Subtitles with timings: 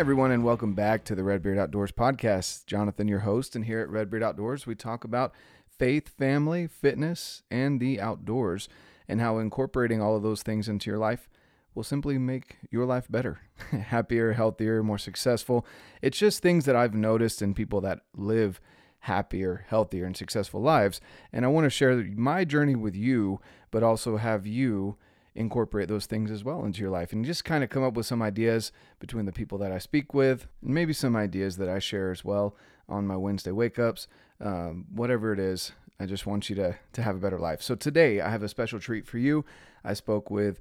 [0.00, 2.64] everyone, and welcome back to the Redbeard Outdoors podcast.
[2.64, 5.34] Jonathan, your host, and here at Redbeard Outdoors, we talk about
[5.78, 8.66] faith, family, fitness, and the outdoors,
[9.06, 11.28] and how incorporating all of those things into your life
[11.74, 13.42] will simply make your life better,
[13.72, 15.66] happier, healthier, more successful.
[16.00, 18.58] It's just things that I've noticed in people that live
[19.00, 21.02] happier, healthier, and successful lives.
[21.30, 23.38] And I want to share my journey with you,
[23.70, 24.96] but also have you
[25.34, 28.06] incorporate those things as well into your life and just kind of come up with
[28.06, 31.78] some ideas between the people that I speak with, and maybe some ideas that I
[31.78, 32.56] share as well
[32.88, 34.08] on my Wednesday wake ups,
[34.40, 35.72] um, whatever it is.
[36.00, 37.62] I just want you to, to have a better life.
[37.62, 39.44] So today I have a special treat for you.
[39.84, 40.60] I spoke with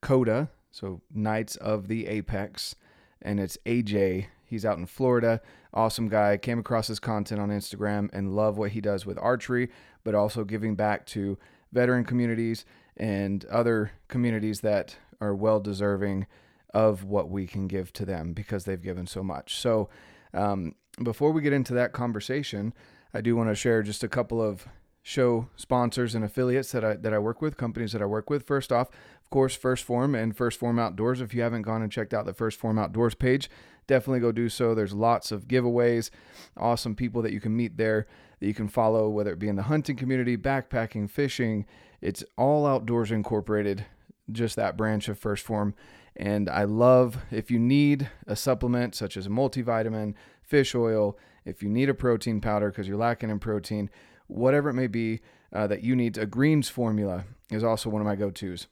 [0.00, 2.74] CODA, so Knights of the Apex,
[3.20, 4.26] and it's AJ.
[4.44, 5.40] He's out in Florida.
[5.72, 6.36] Awesome guy.
[6.36, 9.70] Came across his content on Instagram and love what he does with archery,
[10.02, 11.38] but also giving back to
[11.72, 12.64] veteran communities
[13.00, 16.26] and other communities that are well deserving
[16.72, 19.56] of what we can give to them because they've given so much.
[19.56, 19.88] So,
[20.34, 22.74] um, before we get into that conversation,
[23.14, 24.68] I do want to share just a couple of
[25.02, 28.46] show sponsors and affiliates that I that I work with, companies that I work with.
[28.46, 31.22] First off, of course, 1st Form and 1st Form Outdoors.
[31.22, 33.48] If you haven't gone and checked out the 1st Form Outdoors page,
[33.86, 34.74] definitely go do so.
[34.74, 36.10] There's lots of giveaways,
[36.56, 38.06] awesome people that you can meet there
[38.40, 41.64] that you can follow, whether it be in the hunting community, backpacking, fishing.
[42.00, 43.84] It's all outdoors incorporated,
[44.30, 45.74] just that branch of 1st Form.
[46.16, 51.62] And I love if you need a supplement such as a multivitamin, fish oil, if
[51.62, 53.90] you need a protein powder because you're lacking in protein,
[54.26, 55.20] whatever it may be
[55.52, 58.66] uh, that you need, a greens formula is also one of my go tos.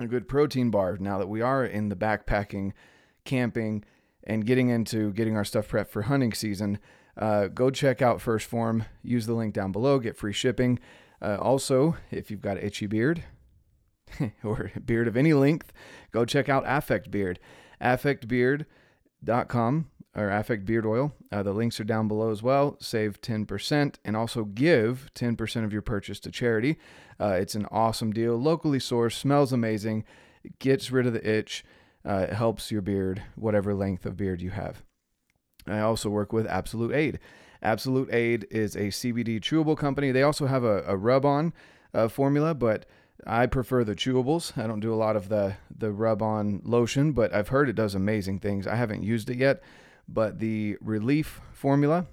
[0.00, 2.72] A good protein bar now that we are in the backpacking,
[3.24, 3.84] camping,
[4.24, 6.78] and getting into getting our stuff prepped for hunting season.
[7.16, 8.84] Uh, go check out 1st Form.
[9.02, 10.78] Use the link down below, get free shipping.
[11.22, 13.22] Uh, also, if you've got itchy beard
[14.44, 15.72] or beard of any length,
[16.10, 17.38] go check out Affect Beard.
[17.80, 21.12] AffectBeard.com or Affect Beard Oil.
[21.30, 22.76] Uh, the links are down below as well.
[22.80, 26.78] Save 10% and also give 10% of your purchase to charity.
[27.18, 28.36] Uh, it's an awesome deal.
[28.36, 30.04] Locally sourced, smells amazing,
[30.58, 31.64] gets rid of the itch,
[32.04, 34.82] uh, it helps your beard, whatever length of beard you have.
[35.66, 37.20] I also work with Absolute Aid.
[37.62, 40.10] Absolute Aid is a CBD chewable company.
[40.10, 41.52] They also have a, a rub on
[41.94, 42.86] uh, formula, but
[43.26, 44.56] I prefer the chewables.
[44.58, 47.76] I don't do a lot of the, the rub on lotion, but I've heard it
[47.76, 48.66] does amazing things.
[48.66, 49.62] I haven't used it yet,
[50.08, 52.06] but the relief formula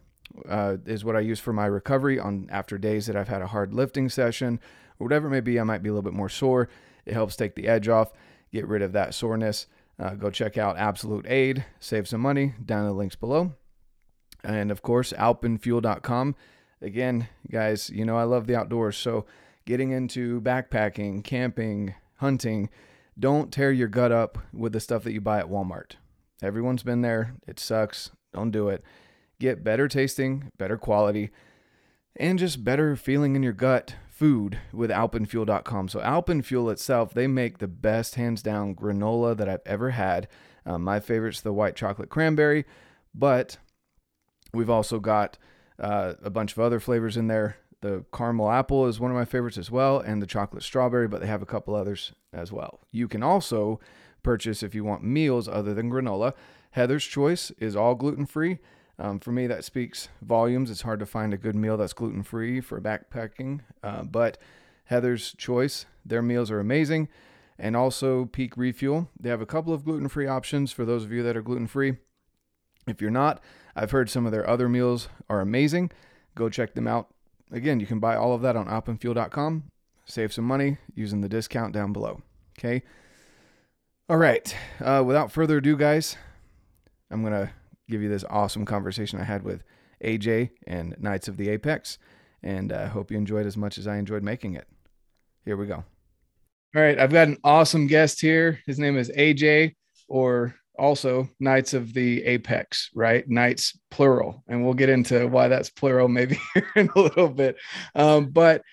[0.47, 3.47] uh, is what I use for my recovery on after days that I've had a
[3.47, 4.59] hard lifting session
[4.99, 5.59] or whatever it may be.
[5.59, 6.69] I might be a little bit more sore.
[7.05, 8.13] It helps take the edge off,
[8.51, 9.65] get rid of that soreness.
[9.97, 13.53] Uh, go check out Absolute Aid, save some money down in the links below.
[14.43, 16.35] And of course, alpenfuel.com.
[16.81, 18.97] Again, guys, you know I love the outdoors.
[18.97, 19.25] So
[19.65, 22.69] getting into backpacking, camping, hunting,
[23.17, 25.93] don't tear your gut up with the stuff that you buy at Walmart.
[26.41, 27.35] Everyone's been there.
[27.47, 28.11] It sucks.
[28.33, 28.83] Don't do it.
[29.39, 31.29] Get better tasting, better quality,
[32.15, 35.87] and just better feeling in your gut food with alpenfuel.com.
[35.87, 40.27] So Alpenfuel itself, they make the best hands down granola that I've ever had.
[40.65, 42.65] Um, my favorite's the white chocolate cranberry,
[43.15, 43.57] but
[44.53, 45.37] we've also got
[45.79, 47.57] uh, a bunch of other flavors in there.
[47.81, 51.21] The caramel apple is one of my favorites as well, and the chocolate strawberry, but
[51.21, 52.81] they have a couple others as well.
[52.91, 53.79] You can also
[54.21, 56.33] purchase if you want meals other than granola.
[56.71, 58.59] Heather's Choice is all gluten free.
[58.99, 60.69] Um, for me, that speaks volumes.
[60.69, 64.37] It's hard to find a good meal that's gluten free for backpacking, uh, but
[64.85, 67.07] Heather's Choice, their meals are amazing.
[67.57, 69.09] And also Peak Refuel.
[69.19, 71.67] They have a couple of gluten free options for those of you that are gluten
[71.67, 71.97] free.
[72.87, 73.41] If you're not,
[73.75, 75.91] I've heard some of their other meals are amazing.
[76.35, 77.07] Go check them out.
[77.51, 79.63] Again, you can buy all of that on alpenfuel.com.
[80.05, 82.21] Save some money using the discount down below.
[82.57, 82.83] Okay.
[84.09, 84.55] All right.
[84.79, 86.17] Uh, without further ado, guys,
[87.11, 87.51] I'm going to
[87.87, 89.63] give you this awesome conversation I had with
[90.03, 91.97] AJ and Knights of the Apex.
[92.41, 94.67] And I uh, hope you enjoyed as much as I enjoyed making it.
[95.45, 95.83] Here we go.
[96.75, 96.99] All right.
[96.99, 98.59] I've got an awesome guest here.
[98.65, 99.75] His name is AJ,
[100.07, 103.27] or also Knights of the Apex, right?
[103.27, 104.43] Knights plural.
[104.47, 106.39] And we'll get into why that's plural maybe
[106.75, 107.57] in a little bit.
[107.95, 108.63] Um, but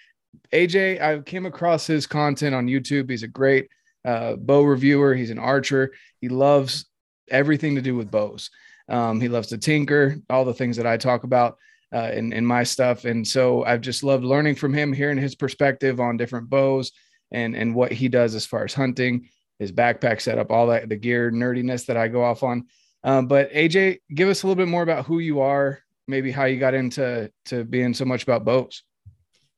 [0.53, 3.11] AJ, I came across his content on YouTube.
[3.11, 3.69] He's a great
[4.05, 5.93] uh, bow reviewer, he's an archer.
[6.21, 6.87] He loves
[7.29, 8.51] everything to do with bows.
[8.89, 11.59] Um, he loves to tinker, all the things that I talk about
[11.93, 13.05] uh, in, in my stuff.
[13.05, 16.93] And so I've just loved learning from him, hearing his perspective on different bows
[17.33, 20.97] and, and what he does as far as hunting, his backpack setup, all that, the
[20.97, 22.67] gear nerdiness that I go off on.
[23.05, 26.45] Um, but AJ, give us a little bit more about who you are, maybe how
[26.45, 28.83] you got into to being so much about bows.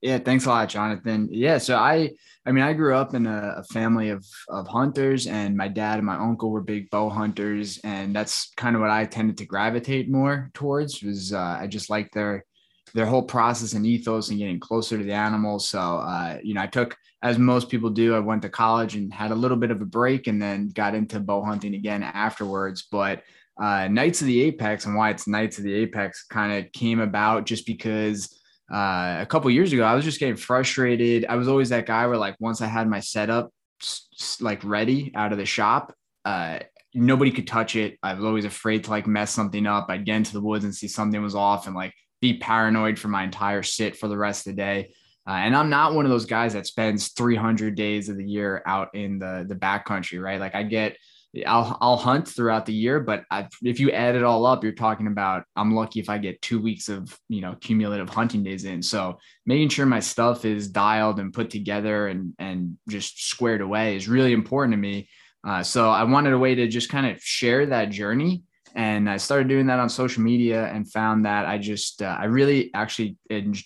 [0.01, 1.29] Yeah, thanks a lot, Jonathan.
[1.31, 2.11] Yeah, so I,
[2.47, 5.99] I mean, I grew up in a, a, family of of hunters, and my dad
[5.99, 9.47] and my uncle were big bow hunters, and that's kind of what I tended to
[9.47, 11.03] gravitate more towards.
[11.03, 12.45] Was uh, I just like their
[12.95, 15.69] their whole process and ethos and getting closer to the animals.
[15.69, 19.13] So, uh, you know, I took, as most people do, I went to college and
[19.13, 22.87] had a little bit of a break, and then got into bow hunting again afterwards.
[22.91, 23.23] But
[23.61, 27.01] uh, Knights of the Apex and why it's Knights of the Apex kind of came
[27.01, 28.39] about just because
[28.73, 31.27] uh, a couple years ago, I was just getting frustrated.
[31.29, 33.51] I was always that guy where like once I had my setup
[34.41, 35.95] like ready out of the shop,
[36.25, 36.61] uh,
[36.95, 37.99] nobody could touch it.
[38.03, 39.87] I was always afraid to like mess something up.
[39.89, 43.09] I'd get into the woods and see something was off and like be paranoid for
[43.09, 44.95] my entire sit for the rest of the day.
[45.29, 48.63] Uh, and I'm not one of those guys that spends 300 days of the year
[48.65, 50.41] out in the the backcountry, right?
[50.41, 50.97] Like I get
[51.47, 54.73] I'll I'll hunt throughout the year, but I, if you add it all up, you're
[54.73, 58.65] talking about I'm lucky if I get two weeks of you know cumulative hunting days
[58.65, 58.83] in.
[58.83, 63.97] So making sure my stuff is dialed and put together and and just squared away
[63.97, 65.11] is really important to me.
[65.47, 68.43] Uh, so I wanted a way to just kind of share that journey,
[68.79, 72.27] and I started doing that on social media and found that I just uh, I
[72.27, 73.17] really actually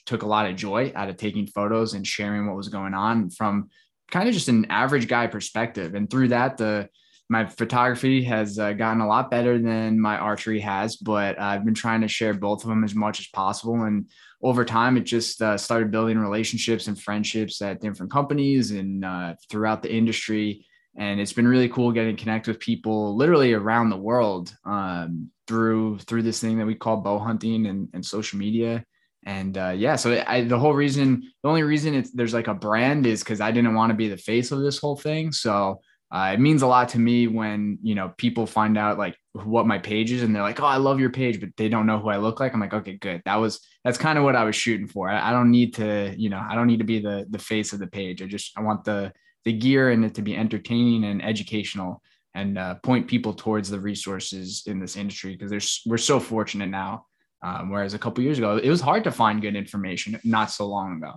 [0.07, 3.29] took a lot of joy out of taking photos and sharing what was going on
[3.29, 3.69] from
[4.11, 6.89] kind of just an average guy perspective, and through that the
[7.29, 11.75] my photography has uh, gotten a lot better than my archery has, but I've been
[11.75, 13.85] trying to share both of them as much as possible.
[13.85, 14.11] And
[14.43, 19.35] over time, it just uh, started building relationships and friendships at different companies and uh,
[19.49, 20.67] throughout the industry.
[20.97, 25.31] And it's been really cool getting to connect with people literally around the world um,
[25.47, 28.85] through through this thing that we call bow hunting and, and social media.
[29.25, 32.55] And uh, yeah, so I, the whole reason, the only reason it's there's like a
[32.55, 35.33] brand is because I didn't want to be the face of this whole thing.
[35.33, 35.81] So
[36.13, 39.67] uh, it means a lot to me when you know people find out like what
[39.67, 41.99] my page is and they're like oh i love your page but they don't know
[41.99, 44.45] who i look like i'm like okay good that was that's kind of what i
[44.45, 46.99] was shooting for I, I, don't need to you know i don't need to be
[47.01, 49.11] the the face of the page i just i want the
[49.45, 52.03] the gear and it to be entertaining and educational
[52.35, 56.69] and uh, point people towards the resources in this industry because there's we're so fortunate
[56.69, 57.07] now
[57.43, 60.67] um, whereas a couple years ago it was hard to find good information not so
[60.67, 61.13] long ago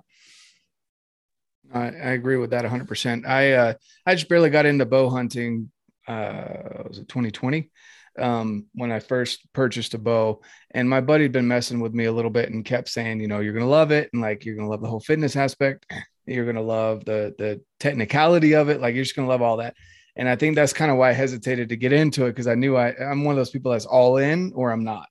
[1.74, 3.25] I, I agree with that 100%.
[3.25, 3.74] I uh,
[4.06, 5.72] I just barely got into bow hunting.
[6.07, 7.72] Uh, was it 2020?
[8.18, 10.42] Um, when I first purchased a bow,
[10.72, 13.27] and my buddy had been messing with me a little bit and kept saying, you
[13.27, 15.86] know, you're gonna love it, and like you're gonna love the whole fitness aspect.
[16.25, 18.81] You're gonna love the the technicality of it.
[18.81, 19.75] Like you're just gonna love all that.
[20.16, 22.56] And I think that's kind of why I hesitated to get into it because I
[22.56, 25.07] knew I, I'm one of those people that's all in or I'm not.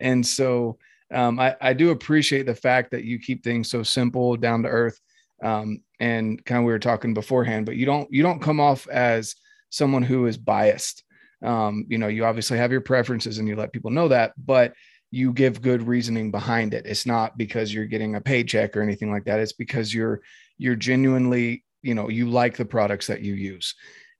[0.00, 0.78] And so
[1.12, 4.68] um, I, I do appreciate the fact that you keep things so simple, down to
[4.68, 4.98] earth.
[5.42, 8.88] Um, and kind of we were talking beforehand, but you don't you don't come off
[8.88, 9.34] as
[9.68, 11.04] someone who is biased.
[11.42, 14.72] Um, you know, you obviously have your preferences and you let people know that, but
[15.10, 16.86] you give good reasoning behind it.
[16.86, 19.40] It's not because you're getting a paycheck or anything like that.
[19.40, 20.22] It's because you're
[20.58, 23.74] you're genuinely, you know, you like the products that you use.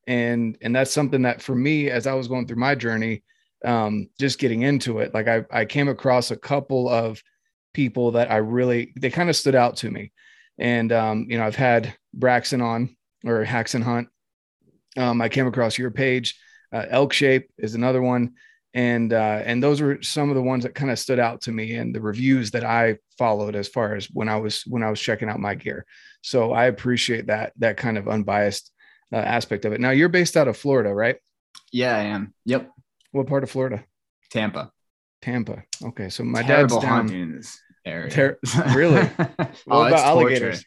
[0.06, 3.22] And and that's something that for me, as I was going through my journey,
[3.64, 7.22] um, just getting into it, like I, I came across a couple of
[7.74, 10.12] people that I really they kind of stood out to me.
[10.58, 14.08] And, um, you know, I've had Braxton on or Haxon Hunt.
[14.96, 16.38] Um, I came across your page.
[16.72, 18.34] Uh, Elk Shape is another one.
[18.72, 21.52] And, uh, and those were some of the ones that kind of stood out to
[21.52, 24.90] me and the reviews that I followed as far as when I was, when I
[24.90, 25.86] was checking out my gear.
[26.26, 28.72] So I appreciate that, that kind of unbiased
[29.12, 29.80] uh, aspect of it.
[29.80, 31.18] Now you're based out of Florida, right?
[31.70, 32.34] Yeah, I am.
[32.46, 32.68] Yep.
[33.12, 33.84] What part of Florida?
[34.32, 34.72] Tampa.
[35.22, 35.62] Tampa.
[35.84, 36.96] Okay, so my Terrible dad's down.
[36.96, 38.10] hunting in this area.
[38.10, 38.38] Ter-
[38.74, 39.08] really?
[39.18, 39.26] oh,
[39.66, 40.64] what about alligators?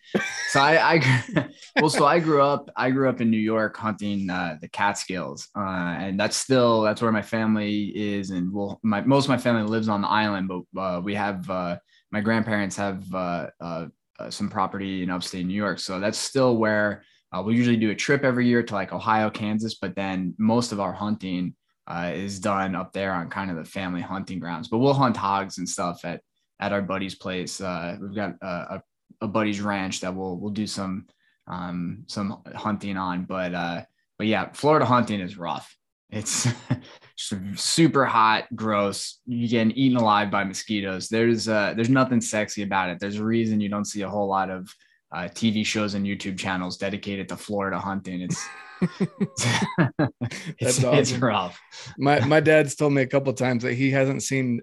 [0.47, 2.69] so I, I, well, so I grew up.
[2.77, 7.01] I grew up in New York hunting uh, the Catskills, uh, and that's still that's
[7.01, 8.29] where my family is.
[8.29, 11.49] And well, my most of my family lives on the island, but uh, we have
[11.49, 11.77] uh,
[12.11, 13.03] my grandparents have
[14.19, 17.03] uh, uh, some property in upstate New York, so that's still where
[17.45, 19.75] we usually do a trip every year to like Ohio, Kansas.
[19.75, 21.55] But then most of our hunting.
[21.89, 25.57] is done up there on kind of the family hunting grounds, but we'll hunt hogs
[25.57, 26.21] and stuff at
[26.59, 27.61] at our buddy's place.
[27.61, 28.83] Uh, we've got a, a,
[29.21, 31.07] a, buddy's ranch that we'll we'll do some
[31.47, 33.81] um, some hunting on, but uh,
[34.17, 35.75] but yeah, Florida hunting is rough.
[36.09, 36.47] It's
[37.55, 39.19] super hot, gross.
[39.25, 41.09] You get eaten alive by mosquitoes.
[41.09, 42.99] There's uh, there's nothing sexy about it.
[42.99, 44.73] There's a reason you don't see a whole lot of
[45.11, 48.21] uh, TV shows and YouTube channels dedicated to Florida hunting.
[48.21, 48.47] It's
[50.59, 50.93] it's, awesome.
[50.95, 51.59] it's rough.
[51.97, 54.61] My my dad's told me a couple times that he hasn't seen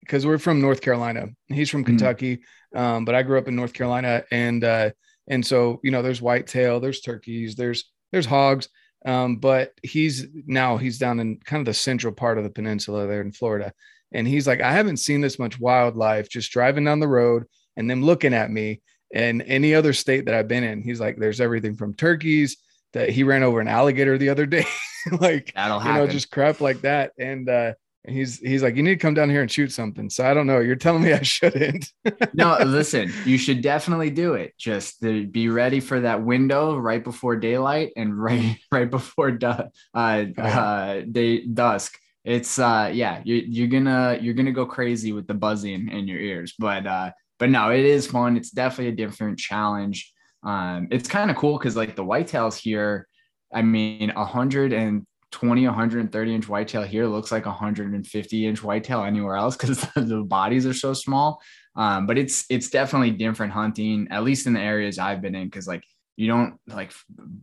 [0.00, 1.26] because we're from North Carolina.
[1.48, 1.86] He's from hmm.
[1.86, 2.42] Kentucky,
[2.74, 2.80] mm.
[2.80, 4.90] um, but I grew up in North Carolina, and uh,
[5.28, 8.68] and so you know, there's whitetail, there's turkeys, there's there's hogs,
[9.04, 13.06] um, but he's now he's down in kind of the central part of the peninsula
[13.06, 13.72] there in Florida,
[14.12, 17.44] and he's like, I haven't seen this much wildlife just driving down the road
[17.76, 18.80] and them looking at me
[19.14, 22.56] And any other state that I've been in, he's like, there's everything from turkeys
[22.94, 24.64] that he ran over an alligator the other day,
[25.20, 27.12] like That'll you know, just crap like that.
[27.18, 27.74] And uh,
[28.06, 30.10] he's he's like, you need to come down here and shoot something.
[30.10, 30.60] So I don't know.
[30.60, 31.88] You're telling me I shouldn't.
[32.34, 34.54] no, listen, you should definitely do it.
[34.58, 39.70] Just to be ready for that window right before daylight and right right before du-
[39.94, 41.98] uh, uh, day dusk.
[42.24, 46.20] It's uh yeah, you, you're gonna you're gonna go crazy with the buzzing in your
[46.20, 48.36] ears, but uh but no, it is fun.
[48.36, 50.12] It's definitely a different challenge.
[50.44, 53.08] Um, it's kind of cool because like the whitetails here,
[53.52, 54.12] I mean,
[55.34, 60.66] 120, 130 inch whitetail here looks like 150 inch whitetail anywhere else because the bodies
[60.66, 61.40] are so small.
[61.74, 65.46] Um, but it's it's definitely different hunting, at least in the areas I've been in,
[65.46, 65.84] because like
[66.16, 66.92] you don't like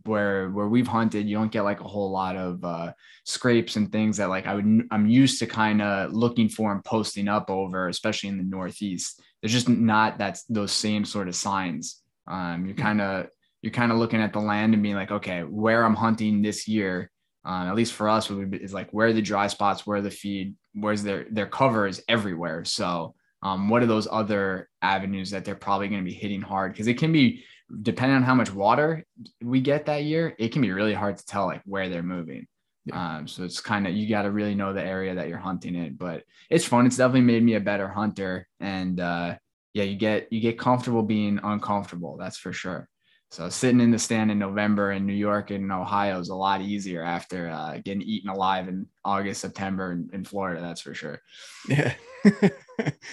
[0.04, 2.92] where where we've hunted, you don't get like a whole lot of uh,
[3.24, 6.84] scrapes and things that like I would I'm used to kind of looking for and
[6.84, 9.20] posting up over, especially in the Northeast.
[9.42, 12.00] There's just not that's those same sort of signs.
[12.28, 13.26] Um, you're kind of
[13.62, 16.68] you're kind of looking at the land and being like, okay, where I'm hunting this
[16.68, 17.10] year,
[17.44, 19.98] um, at least for us, would be, is like where are the dry spots, where
[19.98, 22.64] are the feed, where's their their cover is everywhere.
[22.64, 26.72] So um, what are those other avenues that they're probably going to be hitting hard?
[26.72, 27.44] Because it can be
[27.82, 29.04] depending on how much water
[29.40, 32.46] we get that year, it can be really hard to tell like where they're moving.
[32.84, 33.16] Yeah.
[33.16, 35.74] Um, so it's kind of you got to really know the area that you're hunting
[35.74, 35.94] in.
[35.94, 36.86] But it's fun.
[36.86, 39.36] It's definitely made me a better hunter, and uh,
[39.74, 42.16] yeah, you get you get comfortable being uncomfortable.
[42.18, 42.88] That's for sure.
[43.30, 46.62] So sitting in the stand in November in New York and Ohio is a lot
[46.62, 50.60] easier after uh, getting eaten alive in August, September in, in Florida.
[50.60, 51.22] That's for sure.
[51.68, 51.94] Yeah.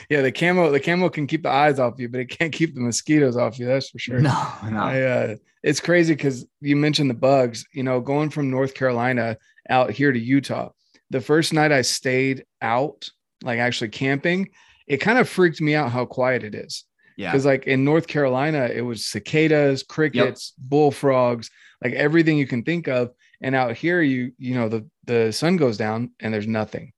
[0.09, 2.74] yeah, the camo the camo can keep the eyes off you, but it can't keep
[2.74, 3.67] the mosquitoes off you.
[3.67, 4.19] That's for sure.
[4.27, 4.79] No, no.
[4.79, 7.65] I, uh, it's crazy because you mentioned the bugs.
[7.71, 9.38] You know, going from North Carolina
[9.69, 10.69] out here to Utah,
[11.12, 13.07] the first night I stayed out,
[13.43, 14.50] like actually camping,
[14.88, 16.86] it kind of freaked me out how quiet it is.
[17.17, 17.31] Yeah.
[17.31, 21.50] Because like in North Carolina, it was cicadas, crickets, bullfrogs,
[21.83, 23.12] like everything you can think of.
[23.41, 26.93] And out here, you you know the the sun goes down and there's nothing.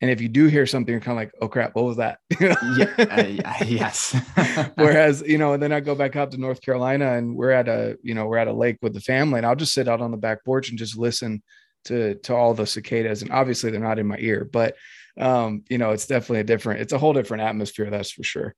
[0.00, 2.18] And if you do hear something, you're kind of like, oh crap, what was that?
[2.40, 4.14] yeah, uh, yes.
[4.74, 7.68] Whereas, you know, and then I go back out to North Carolina and we're at
[7.68, 10.02] a, you know, we're at a lake with the family and I'll just sit out
[10.02, 11.42] on the back porch and just listen
[11.86, 13.22] to to all the cicadas.
[13.22, 14.74] And obviously they're not in my ear, but
[15.18, 18.54] um, you know, it's definitely a different, it's a whole different atmosphere, that's for sure.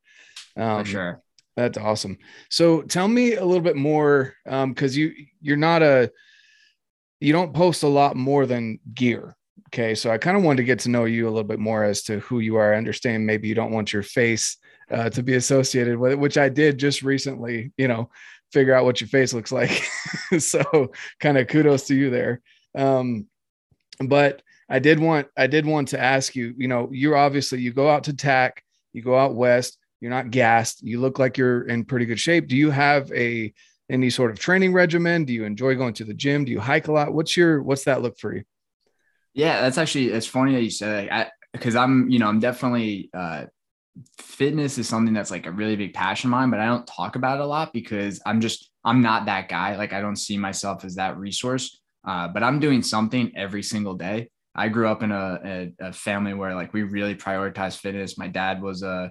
[0.57, 1.23] Um for sure.
[1.57, 2.19] that's awesome.
[2.51, 6.11] So tell me a little bit more, um, because you you're not a
[7.21, 9.37] you don't post a lot more than gear.
[9.69, 11.83] Okay, so I kind of wanted to get to know you a little bit more
[11.83, 12.73] as to who you are.
[12.73, 14.59] I understand maybe you don't want your face
[14.91, 17.73] uh, to be associated with it, which I did just recently.
[17.77, 18.11] You know,
[18.53, 19.89] figure out what your face looks like.
[20.39, 22.41] so kind of kudos to you there.
[22.77, 23.27] Um,
[24.01, 26.55] but I did want I did want to ask you.
[26.57, 29.79] You know, you're obviously you go out to TAC, you go out west.
[30.01, 30.83] You're not gassed.
[30.83, 32.49] You look like you're in pretty good shape.
[32.49, 33.53] Do you have a
[33.89, 35.25] any sort of training regimen?
[35.25, 36.45] Do you enjoy going to the gym?
[36.45, 37.15] Do you hike a lot?
[37.15, 38.45] What's your what's that look for you?
[39.33, 43.11] Yeah, that's actually it's funny that you said that because I'm you know I'm definitely
[43.15, 43.47] uh,
[44.19, 47.17] fitness is something that's like a really big passion of mine, but I don't talk
[47.17, 49.77] about it a lot because I'm just I'm not that guy.
[49.77, 51.81] Like I don't see myself as that resource.
[52.07, 54.31] Uh, but I'm doing something every single day.
[54.55, 58.17] I grew up in a, a, a family where like we really prioritize fitness.
[58.17, 59.11] My dad was a,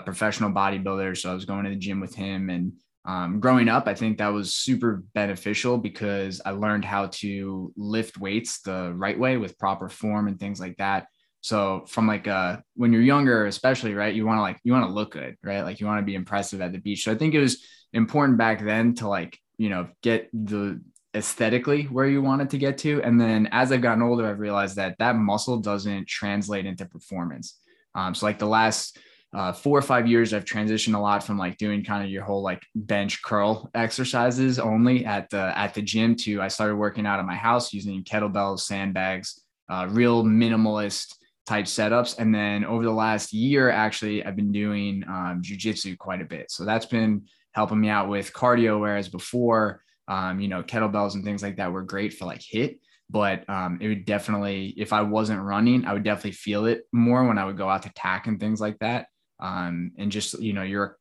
[0.00, 2.72] professional bodybuilder, so I was going to the gym with him and
[3.06, 8.18] um, growing up, I think that was super beneficial because I learned how to lift
[8.18, 11.06] weights the right way with proper form and things like that.
[11.42, 14.86] So from like uh when you're younger, especially right, you want to like you want
[14.86, 15.60] to look good, right?
[15.60, 17.04] Like you want to be impressive at the beach.
[17.04, 17.62] So I think it was
[17.92, 20.80] important back then to like you know get the
[21.14, 23.02] aesthetically where you wanted to get to.
[23.02, 27.58] And then as I've gotten older, I've realized that that muscle doesn't translate into performance.
[27.94, 28.98] Um, so like the last
[29.34, 32.22] uh, four or five years, I've transitioned a lot from like doing kind of your
[32.22, 37.04] whole like bench curl exercises only at the at the gym to I started working
[37.04, 42.18] out at my house using kettlebells, sandbags, uh, real minimalist type setups.
[42.18, 46.50] And then over the last year, actually, I've been doing um, jujitsu quite a bit.
[46.50, 48.80] So that's been helping me out with cardio.
[48.80, 52.78] Whereas before, um, you know, kettlebells and things like that were great for like HIIT,
[53.10, 57.26] but um, it would definitely, if I wasn't running, I would definitely feel it more
[57.26, 59.06] when I would go out to TAC and things like that.
[59.40, 60.98] Um, and just, you know, you're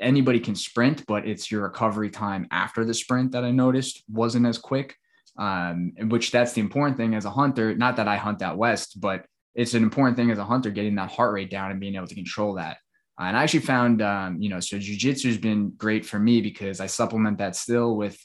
[0.00, 4.46] anybody can sprint, but it's your recovery time after the sprint that I noticed wasn't
[4.46, 4.96] as quick.
[5.38, 7.74] Um, which that's the important thing as a hunter.
[7.74, 10.94] Not that I hunt out west, but it's an important thing as a hunter getting
[10.94, 12.78] that heart rate down and being able to control that.
[13.18, 16.80] And I actually found, um, you know, so jujitsu has been great for me because
[16.80, 18.18] I supplement that still with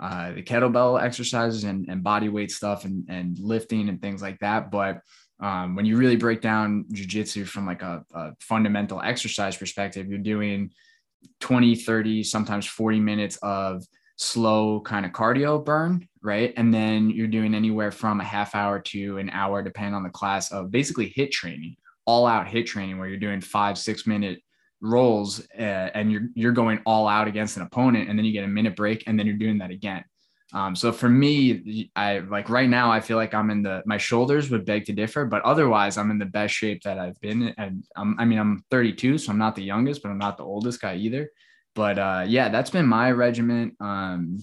[0.00, 4.38] uh, the kettlebell exercises and, and body weight stuff and, and lifting and things like
[4.40, 4.70] that.
[4.70, 5.00] But
[5.40, 10.18] um, when you really break down jujitsu from like a, a fundamental exercise perspective, you're
[10.18, 10.70] doing
[11.40, 13.84] 20, 30, sometimes 40 minutes of
[14.16, 16.52] slow kind of cardio burn, right?
[16.56, 20.10] And then you're doing anywhere from a half hour to an hour, depending on the
[20.10, 24.40] class of basically HIIT training, all out HIIT training, where you're doing five, six minute
[24.80, 28.44] rolls uh, and you're you're going all out against an opponent, and then you get
[28.44, 30.04] a minute break, and then you're doing that again.
[30.54, 33.98] Um, so for me, I like right now, I feel like I'm in the, my
[33.98, 37.54] shoulders would beg to differ, but otherwise I'm in the best shape that I've been.
[37.58, 40.80] And I mean, I'm 32, so I'm not the youngest, but I'm not the oldest
[40.80, 41.30] guy either.
[41.74, 43.74] But uh, yeah, that's been my regiment.
[43.78, 44.38] Um,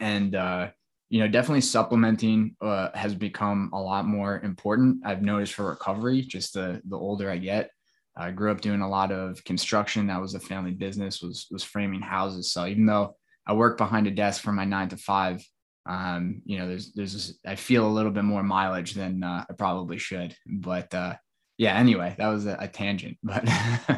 [0.00, 0.68] and, uh,
[1.08, 4.98] you know, definitely supplementing uh, has become a lot more important.
[5.04, 7.70] I've noticed for recovery, just the, the older I get.
[8.16, 10.06] I grew up doing a lot of construction.
[10.06, 12.52] That was a family business, was, was framing houses.
[12.52, 15.44] So even though I work behind a desk for my nine to five.
[15.84, 19.52] Um, you know, there's there's I feel a little bit more mileage than uh, I
[19.54, 21.14] probably should, but uh,
[21.58, 21.76] yeah.
[21.76, 23.44] Anyway, that was a, a tangent, but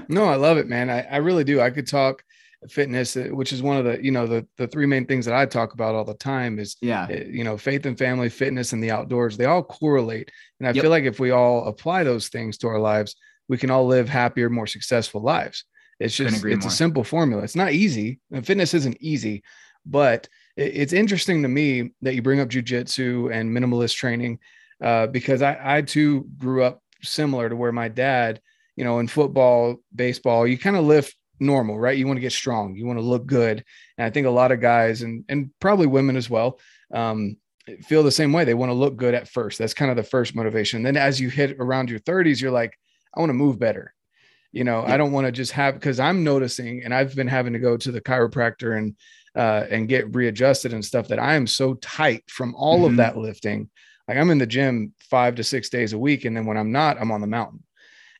[0.08, 0.88] no, I love it, man.
[0.90, 1.60] I, I really do.
[1.60, 2.22] I could talk
[2.68, 5.34] fitness, uh, which is one of the you know the the three main things that
[5.34, 8.72] I talk about all the time is yeah uh, you know faith and family, fitness,
[8.72, 9.36] and the outdoors.
[9.36, 10.82] They all correlate, and I yep.
[10.82, 13.16] feel like if we all apply those things to our lives,
[13.48, 15.64] we can all live happier, more successful lives.
[16.00, 16.68] It's just it's more.
[16.68, 17.42] a simple formula.
[17.42, 18.20] It's not easy.
[18.32, 19.42] And fitness isn't easy,
[19.86, 24.38] but it's interesting to me that you bring up jujitsu and minimalist training
[24.82, 28.40] uh, because I, I too grew up similar to where my dad,
[28.76, 31.98] you know, in football, baseball, you kind of lift normal, right?
[31.98, 33.64] You want to get strong, you want to look good,
[33.98, 36.60] and I think a lot of guys and and probably women as well
[36.92, 37.36] um,
[37.82, 38.44] feel the same way.
[38.44, 39.58] They want to look good at first.
[39.58, 40.82] That's kind of the first motivation.
[40.82, 42.76] Then as you hit around your 30s, you're like,
[43.14, 43.93] I want to move better
[44.54, 44.94] you know yeah.
[44.94, 47.76] i don't want to just have because i'm noticing and i've been having to go
[47.76, 48.96] to the chiropractor and
[49.36, 52.84] uh, and get readjusted and stuff that i am so tight from all mm-hmm.
[52.86, 53.68] of that lifting
[54.06, 56.70] like i'm in the gym five to six days a week and then when i'm
[56.70, 57.62] not i'm on the mountain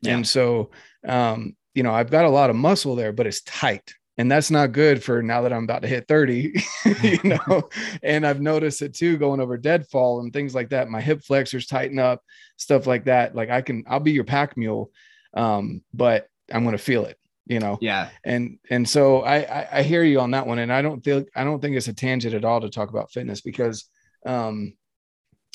[0.03, 0.14] yeah.
[0.14, 0.71] and so
[1.07, 4.50] um, you know i've got a lot of muscle there but it's tight and that's
[4.50, 6.61] not good for now that i'm about to hit 30
[7.02, 7.69] you know
[8.02, 11.69] and i've noticed it too going over deadfall and things like that my hip flexors
[11.69, 12.25] tighten up
[12.56, 14.91] stuff like that like i can i'll be your pack mule
[15.35, 17.78] um, but I'm going to feel it, you know?
[17.80, 18.11] Yeah.
[18.25, 20.59] And, and so I, I, I, hear you on that one.
[20.59, 23.13] And I don't feel, I don't think it's a tangent at all to talk about
[23.13, 23.89] fitness because,
[24.26, 24.75] um,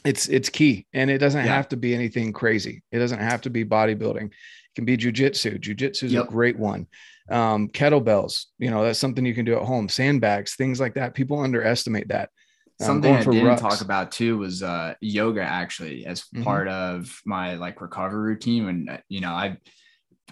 [0.05, 1.53] it's, it's key and it doesn't yeah.
[1.53, 2.83] have to be anything crazy.
[2.91, 4.25] It doesn't have to be bodybuilding.
[4.25, 5.59] It can be jujitsu.
[5.61, 6.25] Jujitsu is yep.
[6.25, 6.87] a great one.
[7.29, 11.13] Um, kettlebells, you know, that's something you can do at home, sandbags, things like that.
[11.13, 12.29] People underestimate that.
[12.81, 13.59] Um, Something I didn't rucks.
[13.59, 16.43] talk about too was uh, yoga actually as mm-hmm.
[16.43, 18.69] part of my like recovery routine.
[18.69, 19.57] And uh, you know, I,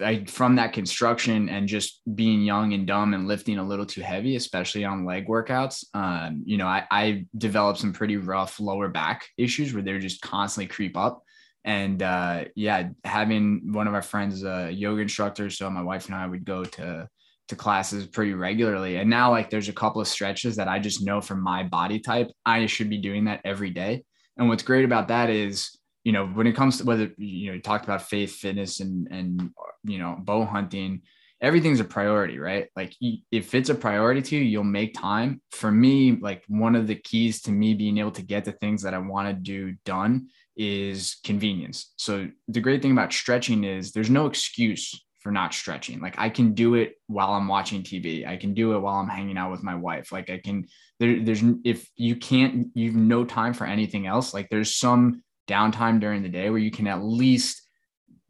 [0.02, 4.02] I from that construction and just being young and dumb and lifting a little too
[4.02, 5.84] heavy, especially on leg workouts.
[5.94, 10.22] Um, you know, I, I developed some pretty rough lower back issues where they're just
[10.22, 11.24] constantly creep up.
[11.66, 16.16] And uh, yeah, having one of our friends, a yoga instructor, so my wife and
[16.16, 17.08] I would go to
[17.50, 18.98] to classes pretty regularly.
[18.98, 22.00] And now, like, there's a couple of stretches that I just know from my body
[22.00, 24.04] type, I should be doing that every day.
[24.38, 25.78] And what's great about that is,
[26.08, 29.10] you know, when it comes to whether, you know, you talked about faith, fitness, and,
[29.12, 29.52] and,
[29.84, 31.02] you know, bow hunting,
[31.42, 32.70] everything's a priority, right?
[32.78, 32.96] Like,
[33.30, 35.42] if it's a priority to you, you'll make time.
[35.52, 38.84] For me, like, one of the keys to me being able to get the things
[38.84, 41.92] that I want to do done is convenience.
[41.98, 46.00] So, the great thing about stretching is there's no excuse for not stretching.
[46.00, 48.26] Like I can do it while I'm watching TV.
[48.26, 50.14] I can do it while I'm hanging out with my wife.
[50.14, 50.68] Like I can
[51.02, 56.00] there, there's if you can't you've no time for anything else, like there's some downtime
[56.00, 57.62] during the day where you can at least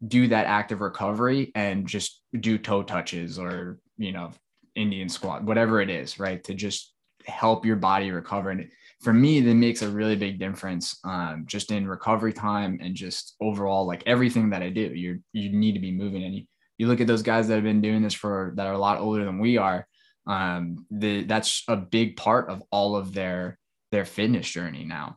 [0.06, 4.30] do that active recovery and just do toe touches or, you know,
[4.74, 6.42] Indian squat, whatever it is, right?
[6.44, 6.94] To just
[7.26, 8.50] help your body recover.
[8.50, 8.68] And
[9.00, 13.34] for me, that makes a really big difference um, just in recovery time and just
[13.40, 16.44] overall, like everything that I do, you you need to be moving and you,
[16.78, 19.00] you look at those guys that have been doing this for that are a lot
[19.00, 19.86] older than we are.
[20.26, 23.58] Um, the, that's a big part of all of their
[23.90, 25.16] their fitness journey now.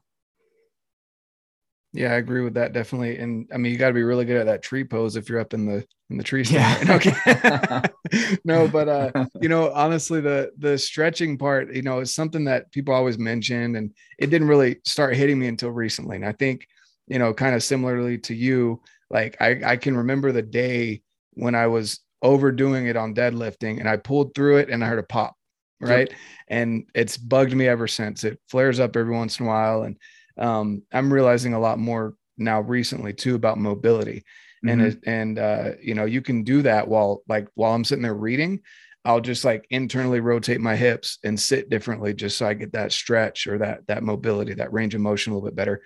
[1.94, 3.18] Yeah, I agree with that definitely.
[3.18, 5.40] And I mean, you got to be really good at that tree pose if you're
[5.42, 6.88] up in the in the tree stand.
[6.88, 6.96] Yeah.
[6.96, 7.14] Okay.
[8.46, 12.72] no, but uh, you know, honestly, the the stretching part, you know, is something that
[12.72, 16.16] people always mentioned, and it didn't really start hitting me until recently.
[16.16, 16.66] And I think,
[17.08, 21.02] you know, kind of similarly to you, like I I can remember the day
[21.34, 25.00] when I was overdoing it on deadlifting and I pulled through it and I heard
[25.00, 25.36] a pop.
[25.80, 26.10] Right.
[26.10, 26.18] Yep.
[26.50, 28.24] And it's bugged me ever since.
[28.24, 29.82] It flares up every once in a while.
[29.84, 29.98] And
[30.38, 34.24] um, I'm realizing a lot more now recently too about mobility.
[34.66, 34.70] Mm-hmm.
[34.70, 38.04] And it, and uh, you know, you can do that while like while I'm sitting
[38.04, 38.62] there reading,
[39.04, 42.92] I'll just like internally rotate my hips and sit differently just so I get that
[42.92, 45.82] stretch or that that mobility, that range of motion a little bit better.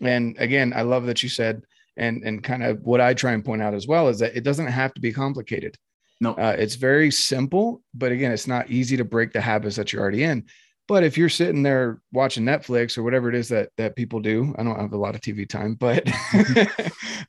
[0.00, 1.62] And again, I love that you said
[1.96, 4.44] and and kind of what I try and point out as well is that it
[4.44, 5.76] doesn't have to be complicated.
[6.20, 9.92] No, uh, it's very simple, but again, it's not easy to break the habits that
[9.92, 10.44] you're already in.
[10.88, 14.54] But if you're sitting there watching Netflix or whatever it is that that people do,
[14.58, 16.10] I don't have a lot of TV time, but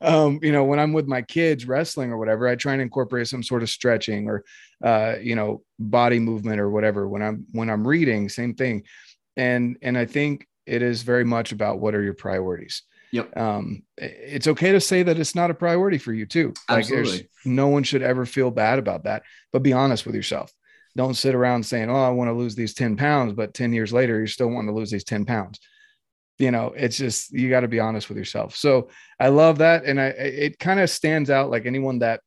[0.00, 3.28] um, you know, when I'm with my kids wrestling or whatever, I try and incorporate
[3.28, 4.44] some sort of stretching or
[4.82, 7.08] uh, you know, body movement or whatever.
[7.08, 8.82] When I'm when I'm reading, same thing.
[9.36, 12.82] And and I think it is very much about what are your priorities.
[13.12, 13.36] Yep.
[13.36, 16.52] Um, it's okay to say that it's not a priority for you too.
[16.68, 17.10] Like Absolutely.
[17.12, 20.52] there's no one should ever feel bad about that, but be honest with yourself.
[20.96, 23.92] Don't sit around saying, Oh, I want to lose these 10 pounds, but 10 years
[23.92, 25.58] later, you're still wanting to lose these 10 pounds.
[26.38, 28.56] You know, it's just, you got to be honest with yourself.
[28.56, 28.88] So
[29.20, 29.84] I love that.
[29.84, 32.20] And I, it kind of stands out like anyone that,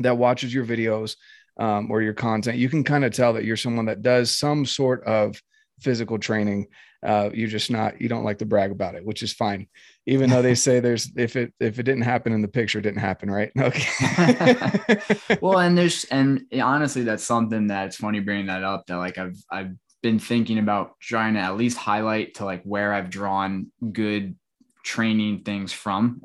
[0.00, 1.16] that watches your videos
[1.58, 4.66] um, or your content, you can kind of tell that you're someone that does some
[4.66, 5.40] sort of
[5.80, 6.66] physical training.
[7.04, 9.66] Uh, you're just not, you don't like to brag about it, which is fine.
[10.06, 12.82] Even though they say there's, if it, if it didn't happen in the picture, it
[12.82, 13.30] didn't happen.
[13.30, 13.52] Right.
[13.60, 15.00] Okay.
[15.40, 19.36] well, and there's, and honestly, that's something that's funny bringing that up that like I've,
[19.50, 24.36] I've been thinking about trying to at least highlight to like where I've drawn good
[24.84, 26.20] training things from,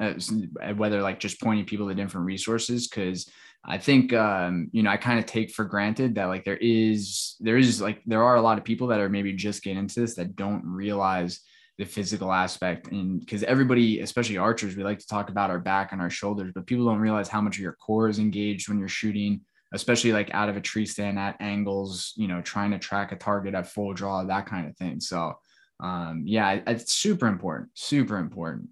[0.76, 2.88] whether like just pointing people to different resources.
[2.88, 3.30] Cause
[3.66, 7.36] I think um, you know I kind of take for granted that like there is
[7.40, 10.00] there is like there are a lot of people that are maybe just getting into
[10.00, 11.42] this that don't realize
[11.78, 15.94] the physical aspect and because everybody especially archers we like to talk about our back
[15.94, 18.78] and our shoulders but people don't realize how much of your core is engaged when
[18.78, 19.40] you're shooting
[19.74, 23.16] especially like out of a tree stand at angles you know trying to track a
[23.16, 25.00] target at full draw that kind of thing.
[25.00, 25.38] So
[25.82, 28.70] um, yeah it's super important super important.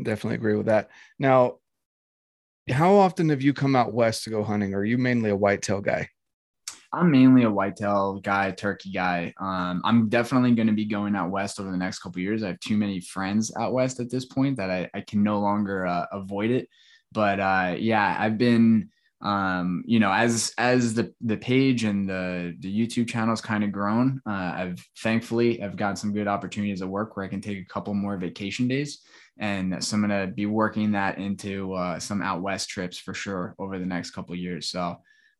[0.00, 0.90] Definitely agree with that.
[1.18, 1.56] Now
[2.70, 4.74] how often have you come out west to go hunting?
[4.74, 6.08] Are you mainly a whitetail guy?
[6.92, 9.32] I'm mainly a whitetail guy, turkey guy.
[9.40, 12.42] Um, I'm definitely going to be going out west over the next couple years.
[12.42, 15.38] I have too many friends out west at this point that I, I can no
[15.38, 16.68] longer uh, avoid it.
[17.12, 18.90] But uh, yeah, I've been,
[19.22, 23.72] um, you know, as as the the page and the the YouTube channel's kind of
[23.72, 24.20] grown.
[24.26, 27.72] Uh, I've thankfully I've got some good opportunities at work where I can take a
[27.72, 29.02] couple more vacation days
[29.40, 33.54] and so I'm gonna be working that into uh, some out west trips for sure
[33.58, 34.68] over the next couple years.
[34.68, 34.96] So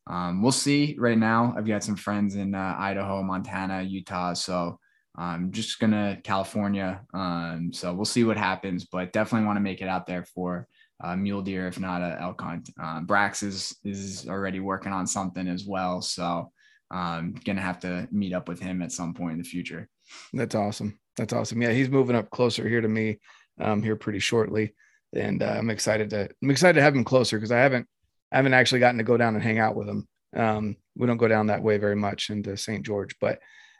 [0.07, 0.95] um, we'll see.
[0.99, 4.33] Right now, I've got some friends in uh, Idaho, Montana, Utah.
[4.33, 4.79] So
[5.15, 7.01] I'm just gonna California.
[7.13, 10.67] Um, so we'll see what happens, but definitely want to make it out there for
[11.03, 12.69] uh, mule deer, if not a elk hunt.
[12.81, 16.01] Uh, Brax is is already working on something as well.
[16.01, 16.51] So
[16.89, 19.87] I'm um, gonna have to meet up with him at some point in the future.
[20.33, 20.99] That's awesome.
[21.17, 21.61] That's awesome.
[21.61, 23.19] Yeah, he's moving up closer here to me
[23.59, 24.73] um, here pretty shortly,
[25.13, 27.87] and uh, I'm excited to I'm excited to have him closer because I haven't
[28.31, 30.07] I haven't actually gotten to go down and hang out with him.
[30.35, 32.85] Um, we don't go down that way very much into St.
[32.85, 33.39] George, but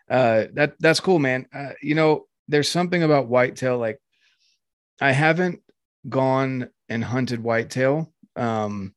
[0.10, 1.48] uh, that that's cool, man.
[1.54, 3.78] Uh, you know, there's something about whitetail.
[3.78, 4.00] Like,
[5.00, 5.62] I haven't
[6.08, 8.94] gone and hunted whitetail um,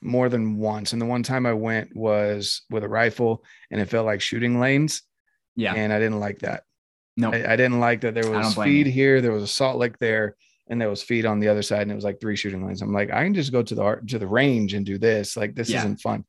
[0.00, 3.88] more than once, and the one time I went was with a rifle, and it
[3.88, 5.02] felt like shooting lanes.
[5.56, 6.62] Yeah, and I didn't like that.
[7.16, 8.92] No, I, I, didn't like that there was feed you.
[8.92, 10.36] here, there was a salt lick there,
[10.68, 12.80] and there was feed on the other side, and it was like three shooting lanes.
[12.80, 15.36] I'm like, I can just go to the to the range and do this.
[15.36, 15.80] Like this yeah.
[15.80, 16.24] isn't fun.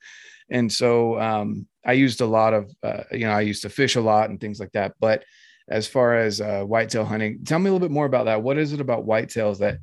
[0.50, 3.96] And so um, I used a lot of, uh, you know, I used to fish
[3.96, 4.94] a lot and things like that.
[5.00, 5.24] But
[5.70, 8.44] as far as uh, whitetail hunting, tell me a little bit more about that.
[8.44, 9.78] What is it about whitetails that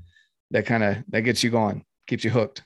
[0.50, 2.62] that kind of that gets you going, keeps you hooked?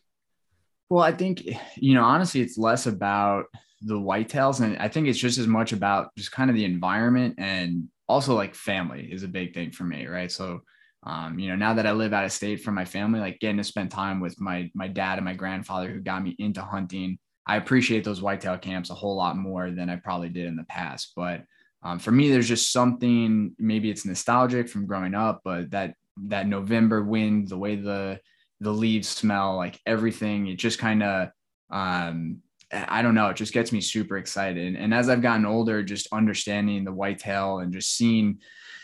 [0.88, 1.44] Well, I think
[1.76, 3.46] you know, honestly, it's less about
[3.80, 7.34] the whitetails, and I think it's just as much about just kind of the environment
[7.38, 10.30] and also like family is a big thing for me, right?
[10.30, 10.60] So,
[11.04, 13.56] um, you know, now that I live out of state from my family, like getting
[13.56, 17.18] to spend time with my my dad and my grandfather who got me into hunting,
[17.46, 20.64] I appreciate those whitetail camps a whole lot more than I probably did in the
[20.64, 21.12] past.
[21.14, 21.42] But
[21.82, 26.46] um, for me, there's just something maybe it's nostalgic from growing up, but that that
[26.46, 28.20] November wind, the way the
[28.60, 31.28] the leaves smell, like everything, it just kind of
[31.70, 34.76] um, I don't know, it just gets me super excited.
[34.76, 38.38] And as I've gotten older, just understanding the whitetail and just seeing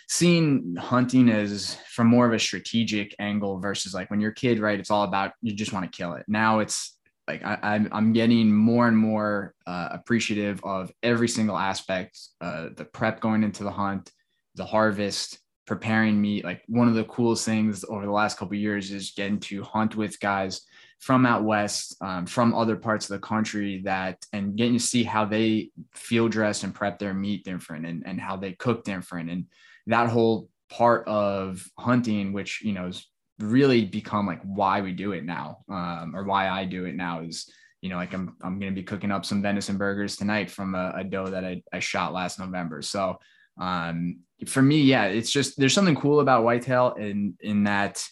[0.09, 4.59] seeing hunting as from more of a strategic angle versus like when you're a kid,
[4.59, 4.81] right?
[4.81, 6.25] It's all about you just want to kill it.
[6.27, 6.97] Now it's
[7.29, 12.19] like I, am I'm, I'm getting more and more uh, appreciative of every single aspect,
[12.41, 14.11] uh, the prep going into the hunt,
[14.57, 15.39] the harvest,
[15.71, 16.43] preparing meat.
[16.43, 19.95] Like one of the coolest things over the last couple years is getting to hunt
[19.95, 20.63] with guys
[20.99, 25.05] from out west, um, from other parts of the country that, and getting to see
[25.05, 29.31] how they field dress and prep their meat different and, and how they cook different.
[29.31, 29.47] And
[29.87, 33.07] that whole part of hunting, which, you know, has
[33.39, 37.21] really become like why we do it now um, or why I do it now
[37.21, 37.49] is,
[37.81, 40.95] you know, like I'm, I'm to be cooking up some venison burgers tonight from a,
[40.97, 42.83] a doe that I, I shot last November.
[42.83, 43.21] So
[43.59, 48.05] um, for me, yeah, it's just, there's something cool about whitetail in, in that,